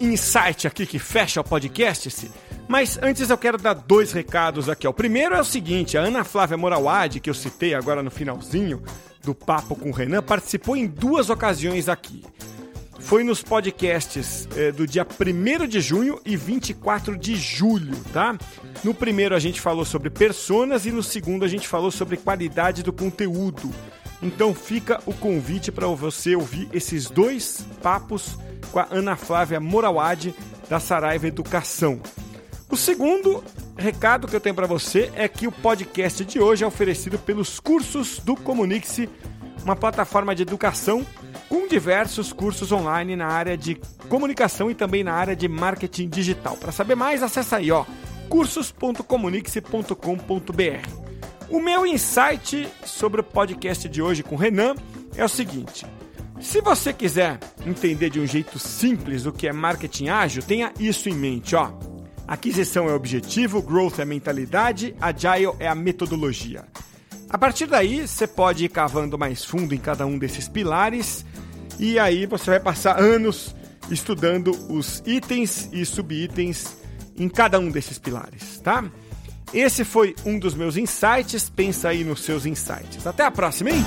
Insight 0.00 0.66
aqui 0.66 0.86
que 0.86 0.98
fecha 0.98 1.40
o 1.40 1.44
podcast. 1.44 2.10
-se. 2.10 2.30
Mas 2.68 2.98
antes 3.00 3.30
eu 3.30 3.38
quero 3.38 3.58
dar 3.58 3.74
dois 3.74 4.12
recados 4.12 4.68
aqui. 4.68 4.86
O 4.86 4.92
primeiro 4.92 5.34
é 5.34 5.40
o 5.40 5.44
seguinte: 5.44 5.96
a 5.96 6.02
Ana 6.02 6.24
Flávia 6.24 6.56
Morawad, 6.56 7.20
que 7.20 7.30
eu 7.30 7.34
citei 7.34 7.74
agora 7.74 8.02
no 8.02 8.10
finalzinho 8.10 8.82
do 9.22 9.34
papo 9.34 9.74
com 9.74 9.90
o 9.90 9.92
Renan, 9.92 10.22
participou 10.22 10.76
em 10.76 10.86
duas 10.86 11.30
ocasiões 11.30 11.88
aqui 11.88 12.22
foi 13.06 13.22
nos 13.22 13.40
podcasts 13.40 14.48
é, 14.56 14.72
do 14.72 14.84
dia 14.84 15.06
1 15.06 15.68
de 15.68 15.80
junho 15.80 16.20
e 16.24 16.36
24 16.36 17.16
de 17.16 17.36
julho, 17.36 17.96
tá? 18.12 18.36
No 18.82 18.92
primeiro 18.92 19.32
a 19.32 19.38
gente 19.38 19.60
falou 19.60 19.84
sobre 19.84 20.10
personas 20.10 20.86
e 20.86 20.90
no 20.90 21.04
segundo 21.04 21.44
a 21.44 21.48
gente 21.48 21.68
falou 21.68 21.92
sobre 21.92 22.16
qualidade 22.16 22.82
do 22.82 22.92
conteúdo. 22.92 23.70
Então 24.20 24.52
fica 24.52 25.00
o 25.06 25.12
convite 25.12 25.70
para 25.70 25.86
você 25.86 26.34
ouvir 26.34 26.68
esses 26.72 27.08
dois 27.08 27.64
papos 27.80 28.36
com 28.70 28.78
a 28.78 28.86
Ana 28.90 29.16
Flávia 29.16 29.60
Morawad 29.60 30.34
da 30.68 30.80
Saraiva 30.80 31.26
Educação. 31.26 32.00
O 32.70 32.76
segundo 32.76 33.42
recado 33.76 34.26
que 34.26 34.34
eu 34.34 34.40
tenho 34.40 34.54
para 34.54 34.66
você 34.66 35.12
é 35.14 35.28
que 35.28 35.46
o 35.46 35.52
podcast 35.52 36.24
de 36.24 36.40
hoje 36.40 36.64
é 36.64 36.66
oferecido 36.66 37.18
pelos 37.18 37.60
cursos 37.60 38.18
do 38.18 38.34
Comunique-se, 38.34 39.08
uma 39.62 39.76
plataforma 39.76 40.34
de 40.34 40.42
educação 40.42 41.06
com 41.48 41.68
diversos 41.68 42.32
cursos 42.32 42.72
online 42.72 43.14
na 43.14 43.26
área 43.26 43.56
de 43.56 43.76
comunicação 44.08 44.70
e 44.70 44.74
também 44.74 45.04
na 45.04 45.12
área 45.12 45.36
de 45.36 45.46
marketing 45.48 46.08
digital. 46.08 46.56
Para 46.56 46.72
saber 46.72 46.94
mais, 46.94 47.22
acessa 47.22 47.56
aí, 47.56 47.70
ó, 47.70 47.84
cursos.comunique-se.com.br. 48.28 51.06
O 51.48 51.60
meu 51.60 51.86
insight 51.86 52.68
sobre 52.84 53.20
o 53.20 53.24
podcast 53.24 53.88
de 53.88 54.02
hoje 54.02 54.24
com 54.24 54.34
o 54.34 54.38
Renan 54.38 54.74
é 55.16 55.24
o 55.24 55.28
seguinte: 55.28 55.86
se 56.40 56.60
você 56.60 56.92
quiser 56.92 57.38
entender 57.64 58.10
de 58.10 58.20
um 58.20 58.26
jeito 58.26 58.58
simples 58.58 59.26
o 59.26 59.32
que 59.32 59.48
é 59.48 59.52
marketing 59.52 60.08
ágil, 60.08 60.42
tenha 60.42 60.72
isso 60.78 61.08
em 61.08 61.14
mente, 61.14 61.56
ó. 61.56 61.72
Aquisição 62.26 62.88
é 62.88 62.92
objetivo, 62.92 63.62
growth 63.62 63.98
é 63.98 64.04
mentalidade, 64.04 64.94
agile 65.00 65.52
é 65.58 65.68
a 65.68 65.74
metodologia. 65.74 66.64
A 67.28 67.38
partir 67.38 67.66
daí, 67.66 68.06
você 68.06 68.26
pode 68.26 68.64
ir 68.64 68.68
cavando 68.68 69.18
mais 69.18 69.44
fundo 69.44 69.74
em 69.74 69.78
cada 69.78 70.06
um 70.06 70.18
desses 70.18 70.48
pilares 70.48 71.24
e 71.78 71.98
aí 71.98 72.26
você 72.26 72.50
vai 72.50 72.60
passar 72.60 72.98
anos 72.98 73.54
estudando 73.90 74.50
os 74.70 75.02
itens 75.06 75.68
e 75.72 75.84
subitens 75.84 76.76
em 77.16 77.28
cada 77.28 77.58
um 77.58 77.70
desses 77.70 77.98
pilares, 77.98 78.60
tá? 78.62 78.84
Esse 79.54 79.84
foi 79.84 80.14
um 80.24 80.38
dos 80.38 80.54
meus 80.54 80.76
insights. 80.76 81.48
Pensa 81.48 81.88
aí 81.88 82.04
nos 82.04 82.20
seus 82.20 82.46
insights. 82.46 83.06
Até 83.06 83.24
a 83.24 83.30
próxima, 83.30 83.70
hein? 83.70 83.84